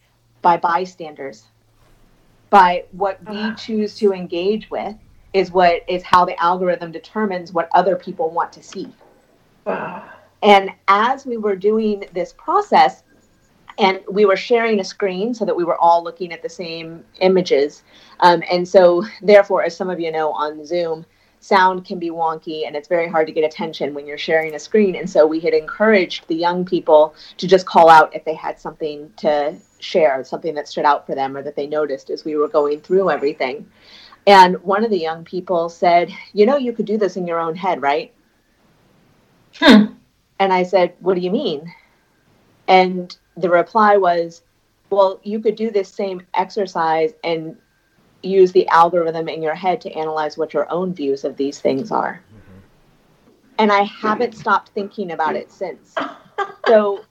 by 0.40 0.56
bystanders 0.56 1.44
by 2.50 2.84
what 2.92 3.18
we 3.30 3.54
choose 3.54 3.94
to 3.94 4.12
engage 4.12 4.68
with 4.70 4.94
is 5.32 5.50
what 5.50 5.82
is 5.88 6.02
how 6.02 6.24
the 6.26 6.38
algorithm 6.42 6.92
determines 6.92 7.52
what 7.52 7.70
other 7.72 7.96
people 7.96 8.28
want 8.30 8.52
to 8.52 8.62
see. 8.62 8.92
And 10.42 10.70
as 10.88 11.24
we 11.24 11.38
were 11.38 11.56
doing 11.56 12.04
this 12.12 12.34
process, 12.34 13.04
and 13.78 14.00
we 14.10 14.24
were 14.24 14.36
sharing 14.36 14.80
a 14.80 14.84
screen 14.84 15.34
so 15.34 15.44
that 15.44 15.56
we 15.56 15.64
were 15.64 15.78
all 15.78 16.02
looking 16.02 16.32
at 16.32 16.42
the 16.42 16.48
same 16.48 17.04
images. 17.20 17.82
Um, 18.20 18.42
and 18.50 18.66
so, 18.66 19.04
therefore, 19.22 19.64
as 19.64 19.76
some 19.76 19.90
of 19.90 20.00
you 20.00 20.12
know 20.12 20.32
on 20.32 20.64
Zoom, 20.64 21.04
sound 21.40 21.84
can 21.84 21.98
be 21.98 22.10
wonky 22.10 22.68
and 22.68 22.76
it's 22.76 22.86
very 22.86 23.08
hard 23.08 23.26
to 23.26 23.32
get 23.32 23.42
attention 23.42 23.94
when 23.94 24.06
you're 24.06 24.16
sharing 24.16 24.54
a 24.54 24.58
screen. 24.58 24.94
And 24.94 25.08
so, 25.08 25.26
we 25.26 25.40
had 25.40 25.54
encouraged 25.54 26.28
the 26.28 26.36
young 26.36 26.64
people 26.64 27.14
to 27.38 27.46
just 27.48 27.66
call 27.66 27.88
out 27.88 28.14
if 28.14 28.24
they 28.24 28.34
had 28.34 28.60
something 28.60 29.10
to 29.18 29.56
share, 29.80 30.22
something 30.24 30.54
that 30.54 30.68
stood 30.68 30.84
out 30.84 31.06
for 31.06 31.14
them 31.14 31.36
or 31.36 31.42
that 31.42 31.56
they 31.56 31.66
noticed 31.66 32.10
as 32.10 32.24
we 32.24 32.36
were 32.36 32.48
going 32.48 32.80
through 32.80 33.10
everything. 33.10 33.66
And 34.26 34.62
one 34.62 34.84
of 34.84 34.90
the 34.90 34.98
young 34.98 35.24
people 35.24 35.68
said, 35.68 36.10
You 36.32 36.46
know, 36.46 36.56
you 36.56 36.72
could 36.72 36.86
do 36.86 36.98
this 36.98 37.16
in 37.16 37.26
your 37.26 37.40
own 37.40 37.56
head, 37.56 37.82
right? 37.82 38.12
Hmm. 39.56 39.94
And 40.38 40.52
I 40.52 40.62
said, 40.62 40.94
What 41.00 41.14
do 41.14 41.20
you 41.20 41.30
mean? 41.30 41.72
And 42.68 43.16
the 43.36 43.50
reply 43.50 43.96
was, 43.96 44.42
Well, 44.90 45.20
you 45.22 45.40
could 45.40 45.56
do 45.56 45.70
this 45.70 45.88
same 45.88 46.26
exercise 46.34 47.12
and 47.24 47.56
use 48.22 48.52
the 48.52 48.68
algorithm 48.68 49.28
in 49.28 49.42
your 49.42 49.54
head 49.54 49.80
to 49.82 49.92
analyze 49.92 50.38
what 50.38 50.54
your 50.54 50.70
own 50.70 50.94
views 50.94 51.24
of 51.24 51.36
these 51.36 51.60
things 51.60 51.90
are. 51.90 52.22
Mm-hmm. 52.28 52.58
And 53.58 53.72
I 53.72 53.82
haven't 53.82 54.36
stopped 54.36 54.70
thinking 54.70 55.12
about 55.12 55.36
it 55.36 55.50
since. 55.50 55.94
So 56.66 57.04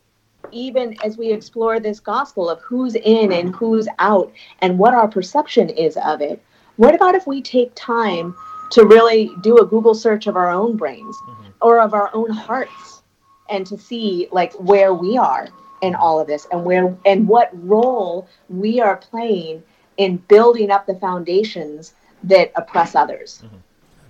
even 0.52 0.96
as 1.04 1.18
we 1.18 1.32
explore 1.32 1.80
this 1.80 2.00
gospel 2.00 2.50
of 2.50 2.60
who's 2.62 2.96
in 2.96 3.32
and 3.32 3.56
who's 3.56 3.88
out 4.00 4.32
and 4.60 4.78
what 4.80 4.94
our 4.94 5.08
perception 5.08 5.70
is 5.70 5.98
of 5.98 6.22
it, 6.22 6.42
what 6.78 6.96
about 6.96 7.16
if 7.16 7.28
we 7.28 7.42
take 7.42 7.72
time 7.76 8.36
to 8.72 8.86
really 8.86 9.32
do 9.42 9.58
a 9.58 9.66
Google 9.66 9.94
search 9.94 10.28
of 10.28 10.36
our 10.36 10.50
own 10.50 10.78
brains 10.78 11.16
mm-hmm. 11.28 11.50
or 11.62 11.80
of 11.80 11.94
our 11.94 12.10
own 12.14 12.30
hearts 12.30 13.04
and 13.50 13.68
to 13.68 13.78
see 13.78 14.28
like 14.32 14.54
where 14.54 14.94
we 14.94 15.18
are 15.18 15.50
in 15.82 15.96
all 15.96 16.20
of 16.20 16.28
this 16.28 16.48
and 16.52 16.64
where 16.64 16.96
and 17.06 17.28
what 17.28 17.50
role 17.54 18.28
we 18.50 18.80
are 18.80 18.98
playing 18.98 19.64
in 19.98 20.18
building 20.18 20.72
up 20.72 20.86
the 20.86 20.96
foundations 20.96 21.94
that 22.24 22.52
oppress 22.56 22.96
others. 22.96 23.44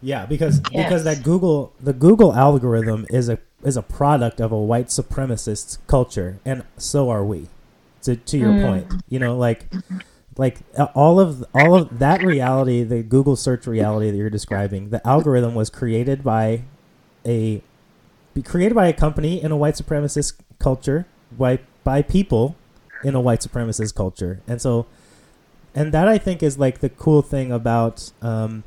Yeah, 0.02 0.26
because 0.26 0.60
because 0.60 1.04
that 1.04 1.24
Google 1.24 1.74
the 1.80 1.94
Google 1.94 2.34
algorithm 2.34 3.06
is 3.10 3.30
a 3.30 3.40
is 3.64 3.78
a 3.78 3.82
product 3.82 4.40
of 4.40 4.52
a 4.52 4.58
white 4.58 4.88
supremacist 4.88 5.78
culture, 5.88 6.40
and 6.44 6.64
so 6.78 7.10
are 7.10 7.24
we. 7.24 7.48
To 8.04 8.16
to 8.16 8.38
your 8.38 8.60
point, 8.62 8.92
you 9.10 9.20
know, 9.20 9.38
like 9.38 9.72
like 10.36 10.58
uh, 10.76 10.88
all 10.96 11.20
of 11.20 11.46
all 11.54 11.76
of 11.76 12.00
that 12.00 12.24
reality, 12.24 12.82
the 12.84 13.04
Google 13.04 13.36
search 13.36 13.68
reality 13.68 14.10
that 14.10 14.18
you're 14.18 14.32
describing, 14.32 14.90
the 14.90 15.06
algorithm 15.08 15.54
was 15.54 15.70
created 15.70 16.24
by 16.24 16.64
a 17.24 17.62
be 18.34 18.42
created 18.42 18.74
by 18.74 18.88
a 18.88 18.94
company 18.94 19.40
in 19.40 19.52
a 19.52 19.58
white 19.58 19.76
supremacist 19.76 20.34
culture 20.58 21.06
by 21.38 21.60
by 21.84 22.02
people 22.02 22.56
in 23.04 23.16
a 23.16 23.22
white 23.22 23.42
supremacist 23.42 23.96
culture, 23.96 24.42
and 24.48 24.62
so 24.62 24.86
and 25.74 25.94
that 25.94 26.08
I 26.08 26.18
think 26.18 26.44
is 26.44 26.58
like 26.58 26.80
the 26.80 26.90
cool 26.90 27.22
thing 27.22 27.52
about 27.52 28.12
um, 28.22 28.64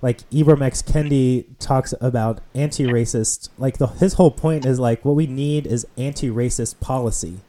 like 0.00 0.28
Ibram 0.30 0.62
X 0.62 0.82
Kendi 0.82 1.46
talks 1.58 1.92
about 2.00 2.40
anti-racist. 2.54 3.48
Like 3.58 3.78
the 3.78 3.88
his 3.88 4.14
whole 4.14 4.30
point 4.30 4.64
is 4.64 4.78
like 4.78 5.04
what 5.04 5.16
we 5.16 5.26
need 5.26 5.66
is 5.66 5.86
anti-racist 5.96 6.78
policy, 6.80 7.40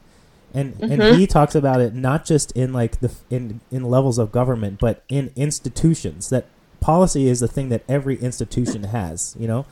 and 0.52 0.76
and 0.80 1.02
he 1.16 1.26
talks 1.26 1.54
about 1.54 1.80
it 1.80 1.94
not 1.94 2.24
just 2.24 2.52
in 2.52 2.72
like 2.72 3.00
the 3.00 3.12
in 3.30 3.60
in 3.70 3.84
levels 3.84 4.18
of 4.18 4.32
government, 4.32 4.80
but 4.80 5.04
in 5.08 5.32
institutions. 5.36 6.30
That 6.30 6.46
policy 6.80 7.28
is 7.28 7.40
the 7.40 7.48
thing 7.48 7.68
that 7.68 7.82
every 7.88 8.16
institution 8.16 8.84
has. 8.84 9.36
You 9.38 9.46
know. 9.48 9.66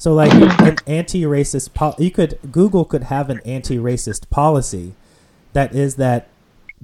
So 0.00 0.14
like 0.14 0.32
an 0.32 0.78
anti-racist 0.86 1.74
pol- 1.74 1.94
you 1.98 2.10
could 2.10 2.38
Google 2.50 2.86
could 2.86 3.02
have 3.04 3.28
an 3.28 3.38
anti-racist 3.44 4.30
policy 4.30 4.94
that 5.52 5.74
is 5.74 5.96
that 5.96 6.28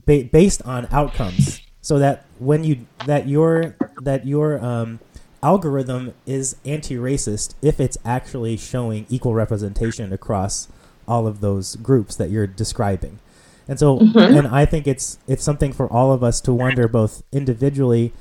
ba- 0.04 0.28
based 0.30 0.60
on 0.66 0.86
outcomes. 0.92 1.62
So 1.80 1.98
that 1.98 2.26
when 2.38 2.62
you 2.62 2.86
that 3.06 3.26
your 3.26 3.74
that 4.02 4.26
your 4.26 4.62
um, 4.62 5.00
algorithm 5.42 6.12
is 6.26 6.56
anti-racist 6.66 7.54
if 7.62 7.80
it's 7.80 7.96
actually 8.04 8.58
showing 8.58 9.06
equal 9.08 9.32
representation 9.32 10.12
across 10.12 10.68
all 11.08 11.26
of 11.26 11.40
those 11.40 11.76
groups 11.76 12.16
that 12.16 12.28
you're 12.28 12.46
describing. 12.46 13.18
And 13.66 13.78
so 13.78 13.98
and 13.98 14.46
i 14.46 14.66
think 14.66 14.86
it's 14.86 15.18
it's 15.26 15.42
something 15.42 15.72
for 15.72 15.90
all 15.90 16.12
of 16.12 16.22
us 16.22 16.38
to 16.42 16.52
wonder 16.52 16.86
both 16.86 17.22
individually 17.32 18.12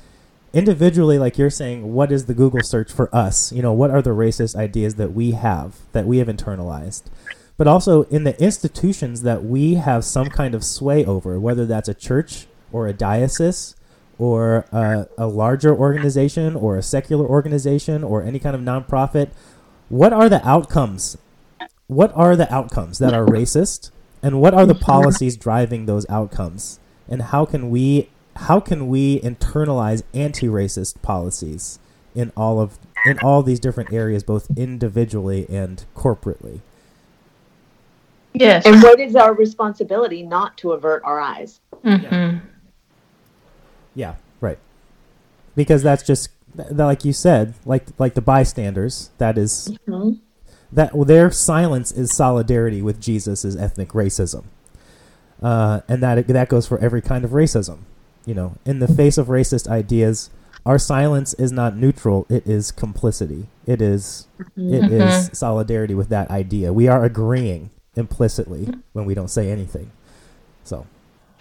individually 0.56 1.18
like 1.18 1.36
you're 1.36 1.50
saying 1.50 1.92
what 1.92 2.10
is 2.10 2.26
the 2.26 2.34
google 2.34 2.62
search 2.62 2.90
for 2.90 3.14
us 3.14 3.52
you 3.52 3.60
know 3.60 3.72
what 3.72 3.90
are 3.90 4.00
the 4.02 4.10
racist 4.10 4.56
ideas 4.56 4.94
that 4.94 5.12
we 5.12 5.32
have 5.32 5.76
that 5.92 6.06
we 6.06 6.18
have 6.18 6.28
internalized 6.28 7.02
but 7.58 7.66
also 7.66 8.04
in 8.04 8.24
the 8.24 8.40
institutions 8.42 9.22
that 9.22 9.44
we 9.44 9.74
have 9.74 10.04
some 10.04 10.28
kind 10.28 10.54
of 10.54 10.64
sway 10.64 11.04
over 11.04 11.38
whether 11.38 11.66
that's 11.66 11.88
a 11.88 11.94
church 11.94 12.46
or 12.72 12.86
a 12.86 12.92
diocese 12.92 13.76
or 14.18 14.64
a, 14.72 15.06
a 15.18 15.26
larger 15.26 15.74
organization 15.74 16.56
or 16.56 16.76
a 16.76 16.82
secular 16.82 17.26
organization 17.26 18.02
or 18.02 18.22
any 18.22 18.38
kind 18.38 18.56
of 18.56 18.62
nonprofit, 18.62 19.30
what 19.88 20.12
are 20.12 20.28
the 20.28 20.46
outcomes? 20.46 21.18
What 21.86 22.12
are 22.16 22.34
the 22.34 22.52
outcomes 22.52 22.98
that 22.98 23.14
are 23.14 23.24
racist, 23.24 23.90
and 24.22 24.40
what 24.40 24.54
are 24.54 24.66
the 24.66 24.74
policies 24.74 25.36
driving 25.36 25.86
those 25.86 26.08
outcomes? 26.08 26.80
And 27.08 27.22
how 27.22 27.44
can 27.44 27.70
we 27.70 28.08
how 28.36 28.60
can 28.60 28.88
we 28.88 29.20
internalize 29.20 30.02
anti-racist 30.14 31.00
policies 31.02 31.78
in 32.14 32.32
all 32.36 32.60
of 32.60 32.78
in 33.06 33.18
all 33.20 33.42
these 33.42 33.60
different 33.60 33.92
areas, 33.92 34.22
both 34.22 34.48
individually 34.56 35.46
and 35.48 35.84
corporately? 35.94 36.60
Yes. 38.34 38.66
And 38.66 38.82
what 38.82 39.00
is 39.00 39.16
our 39.16 39.32
responsibility 39.34 40.22
not 40.22 40.56
to 40.58 40.72
avert 40.72 41.02
our 41.04 41.20
eyes? 41.20 41.60
hmm 41.82 42.36
Yeah, 43.94 44.16
right. 44.40 44.58
Because 45.54 45.82
that's 45.82 46.02
just 46.02 46.28
like 46.70 47.04
you 47.04 47.12
said, 47.12 47.54
like 47.64 47.86
like 47.98 48.14
the 48.14 48.20
bystanders. 48.20 49.10
That 49.18 49.38
is 49.38 49.76
Mhm. 49.88 50.18
that 50.72 50.94
well, 50.94 51.04
their 51.04 51.30
silence 51.30 51.92
is 51.92 52.12
solidarity 52.12 52.82
with 52.82 53.00
Jesus' 53.00 53.56
ethnic 53.56 53.90
racism, 53.90 54.44
uh, 55.42 55.80
and 55.88 56.02
that 56.02 56.26
that 56.28 56.48
goes 56.48 56.66
for 56.66 56.78
every 56.78 57.00
kind 57.00 57.24
of 57.24 57.30
racism. 57.30 57.78
You 58.26 58.34
know, 58.34 58.56
in 58.66 58.80
the 58.80 58.88
face 58.88 59.16
of 59.16 59.28
racist 59.28 59.68
ideas, 59.68 60.30
our 60.66 60.78
silence 60.78 61.32
is 61.34 61.52
not 61.52 61.76
neutral; 61.76 62.26
it 62.28 62.46
is 62.46 62.72
complicity. 62.72 63.46
It 63.66 63.80
is 63.80 64.26
it 64.56 64.90
is 64.92 65.30
solidarity 65.32 65.94
with 65.94 66.08
that 66.08 66.28
idea. 66.30 66.72
We 66.72 66.88
are 66.88 67.04
agreeing 67.04 67.70
implicitly 67.94 68.68
when 68.92 69.04
we 69.06 69.14
don't 69.14 69.30
say 69.30 69.50
anything. 69.50 69.92
So, 70.64 70.86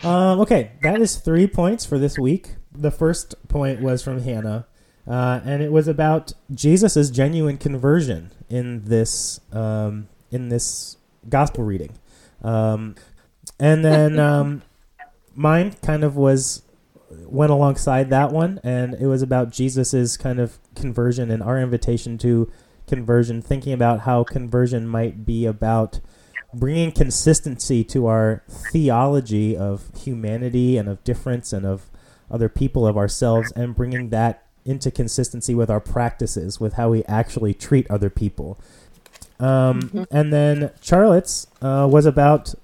um, 0.04 0.39
okay, 0.41 0.71
that 0.84 1.02
is 1.02 1.15
three 1.17 1.48
points 1.48 1.86
for 1.86 1.98
this 1.98 2.19
week. 2.19 2.56
The 2.71 2.91
first 2.91 3.36
point 3.48 3.82
was 3.82 4.04
from 4.04 4.21
Hannah, 4.21 4.67
uh, 5.08 5.41
and 5.43 5.63
it 5.63 5.71
was 5.71 5.88
about 5.88 6.34
Jesus' 6.54 7.10
genuine 7.10 7.58
conversion 7.58 8.32
in 8.48 8.86
this 8.86 9.39
um, 9.52 10.08
in 10.32 10.50
this 10.50 10.98
gospel 11.28 11.63
reading. 11.63 11.98
Um, 12.43 12.95
and 13.60 13.84
then 13.84 14.19
um, 14.19 14.62
mine 15.34 15.74
kind 15.82 16.04
of 16.04 16.15
was 16.15 16.62
went 17.25 17.51
alongside 17.51 18.10
that 18.10 18.32
one, 18.32 18.60
and 18.63 18.93
it 18.95 19.08
was 19.08 19.21
about 19.21 19.51
Jesus's 19.51 20.17
kind 20.17 20.39
of 20.39 20.60
conversion 20.75 21.32
and 21.32 21.41
our 21.41 21.60
invitation 21.60 22.17
to 22.19 22.51
conversion, 22.88 23.41
thinking 23.41 23.73
about 23.73 24.01
how 24.01 24.23
conversion 24.23 24.88
might 24.88 25.25
be 25.25 25.45
about 25.45 25.99
bringing 26.54 26.91
consistency 26.91 27.84
to 27.84 28.08
our 28.08 28.43
theology 28.47 29.58
of 29.58 29.89
humanity 29.97 30.78
and 30.78 30.88
of 30.88 31.04
difference 31.04 31.51
and 31.51 31.65
of 31.65 31.89
other 32.32 32.49
people 32.49 32.88
of 32.88 32.97
ourselves 32.97 33.51
and 33.54 33.75
bringing 33.75 34.10
that 34.10 34.45
into 34.65 34.89
consistency 34.89 35.54
with 35.54 35.69
our 35.69 35.80
practices 35.80 36.60
with 36.60 36.73
how 36.73 36.89
we 36.89 37.04
actually 37.06 37.54
treat 37.54 37.89
other 37.89 38.10
people. 38.10 38.60
Um, 39.39 40.08
and 40.10 40.32
then 40.32 40.71
charlotte's 40.82 41.47
uh, 41.62 41.88
was 41.91 42.06
about 42.06 42.56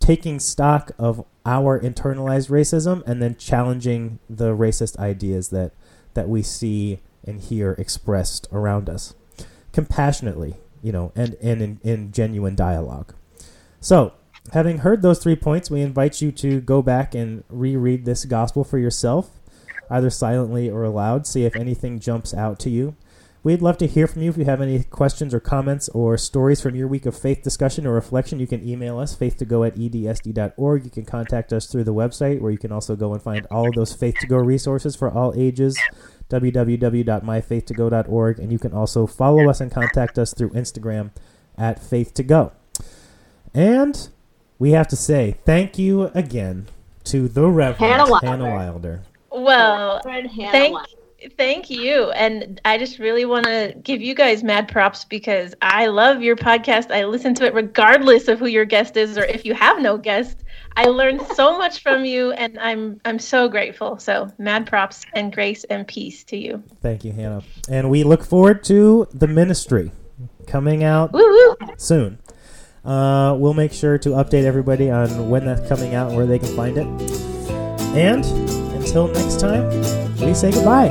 taking 0.00 0.40
stock 0.40 0.90
of 0.98 1.24
our 1.46 1.78
internalized 1.78 2.50
racism 2.50 3.06
and 3.06 3.22
then 3.22 3.36
challenging 3.36 4.18
the 4.28 4.56
racist 4.56 4.98
ideas 4.98 5.50
that 5.50 5.72
that 6.14 6.28
we 6.28 6.42
see 6.42 6.98
and 7.24 7.40
hear 7.40 7.72
expressed 7.72 8.48
around 8.50 8.90
us 8.90 9.14
compassionately 9.72 10.56
you 10.82 10.90
know 10.90 11.12
and, 11.14 11.36
and 11.40 11.62
in, 11.62 11.80
in 11.84 12.10
genuine 12.10 12.56
dialogue 12.56 13.14
so, 13.80 14.12
having 14.52 14.78
heard 14.78 15.00
those 15.00 15.18
three 15.18 15.36
points, 15.36 15.70
we 15.70 15.80
invite 15.80 16.20
you 16.20 16.30
to 16.32 16.60
go 16.60 16.82
back 16.82 17.14
and 17.14 17.44
reread 17.48 18.04
this 18.04 18.26
gospel 18.26 18.62
for 18.62 18.78
yourself, 18.78 19.40
either 19.90 20.10
silently 20.10 20.68
or 20.68 20.84
aloud. 20.84 21.26
See 21.26 21.44
if 21.44 21.56
anything 21.56 21.98
jumps 21.98 22.34
out 22.34 22.58
to 22.60 22.70
you. 22.70 22.94
We'd 23.42 23.62
love 23.62 23.78
to 23.78 23.86
hear 23.86 24.06
from 24.06 24.20
you. 24.20 24.28
If 24.28 24.36
you 24.36 24.44
have 24.44 24.60
any 24.60 24.84
questions 24.84 25.32
or 25.32 25.40
comments 25.40 25.88
or 25.90 26.18
stories 26.18 26.60
from 26.60 26.74
your 26.74 26.86
week 26.86 27.06
of 27.06 27.18
faith 27.18 27.42
discussion 27.42 27.86
or 27.86 27.94
reflection, 27.94 28.38
you 28.38 28.46
can 28.46 28.62
email 28.68 28.98
us, 28.98 29.16
faith2go 29.16 29.66
at 29.66 29.76
edsd.org. 29.76 30.84
You 30.84 30.90
can 30.90 31.06
contact 31.06 31.50
us 31.50 31.64
through 31.66 31.84
the 31.84 31.94
website, 31.94 32.42
where 32.42 32.52
you 32.52 32.58
can 32.58 32.70
also 32.70 32.96
go 32.96 33.14
and 33.14 33.22
find 33.22 33.46
all 33.50 33.68
of 33.68 33.74
those 33.74 33.94
Faith 33.94 34.16
to 34.20 34.26
Go 34.26 34.36
resources 34.36 34.94
for 34.94 35.10
all 35.10 35.32
ages, 35.34 35.80
www.myfaith2go.org. 36.28 38.38
And 38.38 38.52
you 38.52 38.58
can 38.58 38.74
also 38.74 39.06
follow 39.06 39.48
us 39.48 39.62
and 39.62 39.72
contact 39.72 40.18
us 40.18 40.34
through 40.34 40.50
Instagram 40.50 41.10
at 41.56 41.80
faith2go. 41.80 42.52
And 43.54 44.10
we 44.58 44.72
have 44.72 44.88
to 44.88 44.96
say 44.96 45.38
thank 45.46 45.78
you 45.78 46.10
again 46.14 46.66
to 47.04 47.26
the 47.26 47.48
Reverend 47.48 47.78
Hannah 47.78 48.10
Wilder. 48.10 48.26
Hannah 48.26 48.54
Wilder. 48.54 49.02
Well, 49.30 50.02
thank 50.02 50.74
Wilder. 50.74 50.99
Thank 51.36 51.70
you, 51.70 52.10
and 52.10 52.60
I 52.64 52.78
just 52.78 52.98
really 52.98 53.24
want 53.24 53.46
to 53.46 53.74
give 53.82 54.00
you 54.00 54.14
guys 54.14 54.42
mad 54.42 54.68
props 54.68 55.04
because 55.04 55.54
I 55.62 55.86
love 55.86 56.22
your 56.22 56.36
podcast. 56.36 56.90
I 56.90 57.04
listen 57.04 57.34
to 57.36 57.46
it 57.46 57.54
regardless 57.54 58.28
of 58.28 58.38
who 58.38 58.46
your 58.46 58.64
guest 58.64 58.96
is 58.96 59.16
or 59.18 59.24
if 59.24 59.44
you 59.44 59.54
have 59.54 59.80
no 59.80 59.98
guest. 59.98 60.44
I 60.76 60.84
learned 60.84 61.22
so 61.34 61.58
much 61.58 61.82
from 61.82 62.04
you, 62.04 62.32
and 62.32 62.58
I'm 62.58 63.00
I'm 63.04 63.18
so 63.18 63.48
grateful. 63.48 63.98
So 63.98 64.30
mad 64.38 64.66
props 64.66 65.04
and 65.14 65.32
grace 65.32 65.64
and 65.64 65.86
peace 65.86 66.24
to 66.24 66.36
you. 66.36 66.62
Thank 66.80 67.04
you, 67.04 67.12
Hannah. 67.12 67.42
And 67.68 67.90
we 67.90 68.04
look 68.04 68.24
forward 68.24 68.64
to 68.64 69.08
the 69.12 69.26
ministry 69.26 69.92
coming 70.46 70.84
out 70.84 71.12
Woo 71.12 71.20
woo! 71.20 71.56
soon. 71.76 72.18
Uh, 72.84 73.36
we'll 73.38 73.54
make 73.54 73.72
sure 73.72 73.98
to 73.98 74.10
update 74.10 74.44
everybody 74.44 74.90
on 74.90 75.28
when 75.28 75.44
that's 75.44 75.68
coming 75.68 75.94
out 75.94 76.08
and 76.08 76.16
where 76.16 76.26
they 76.26 76.38
can 76.38 76.54
find 76.56 76.78
it. 76.78 76.86
And 77.94 78.24
until 78.74 79.08
next 79.08 79.40
time, 79.40 79.68
we 80.20 80.34
say 80.34 80.50
goodbye. 80.50 80.88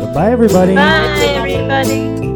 Goodbye, 0.00 0.30
everybody. 0.32 0.74
Bye, 0.74 1.18
everybody. 1.36 2.29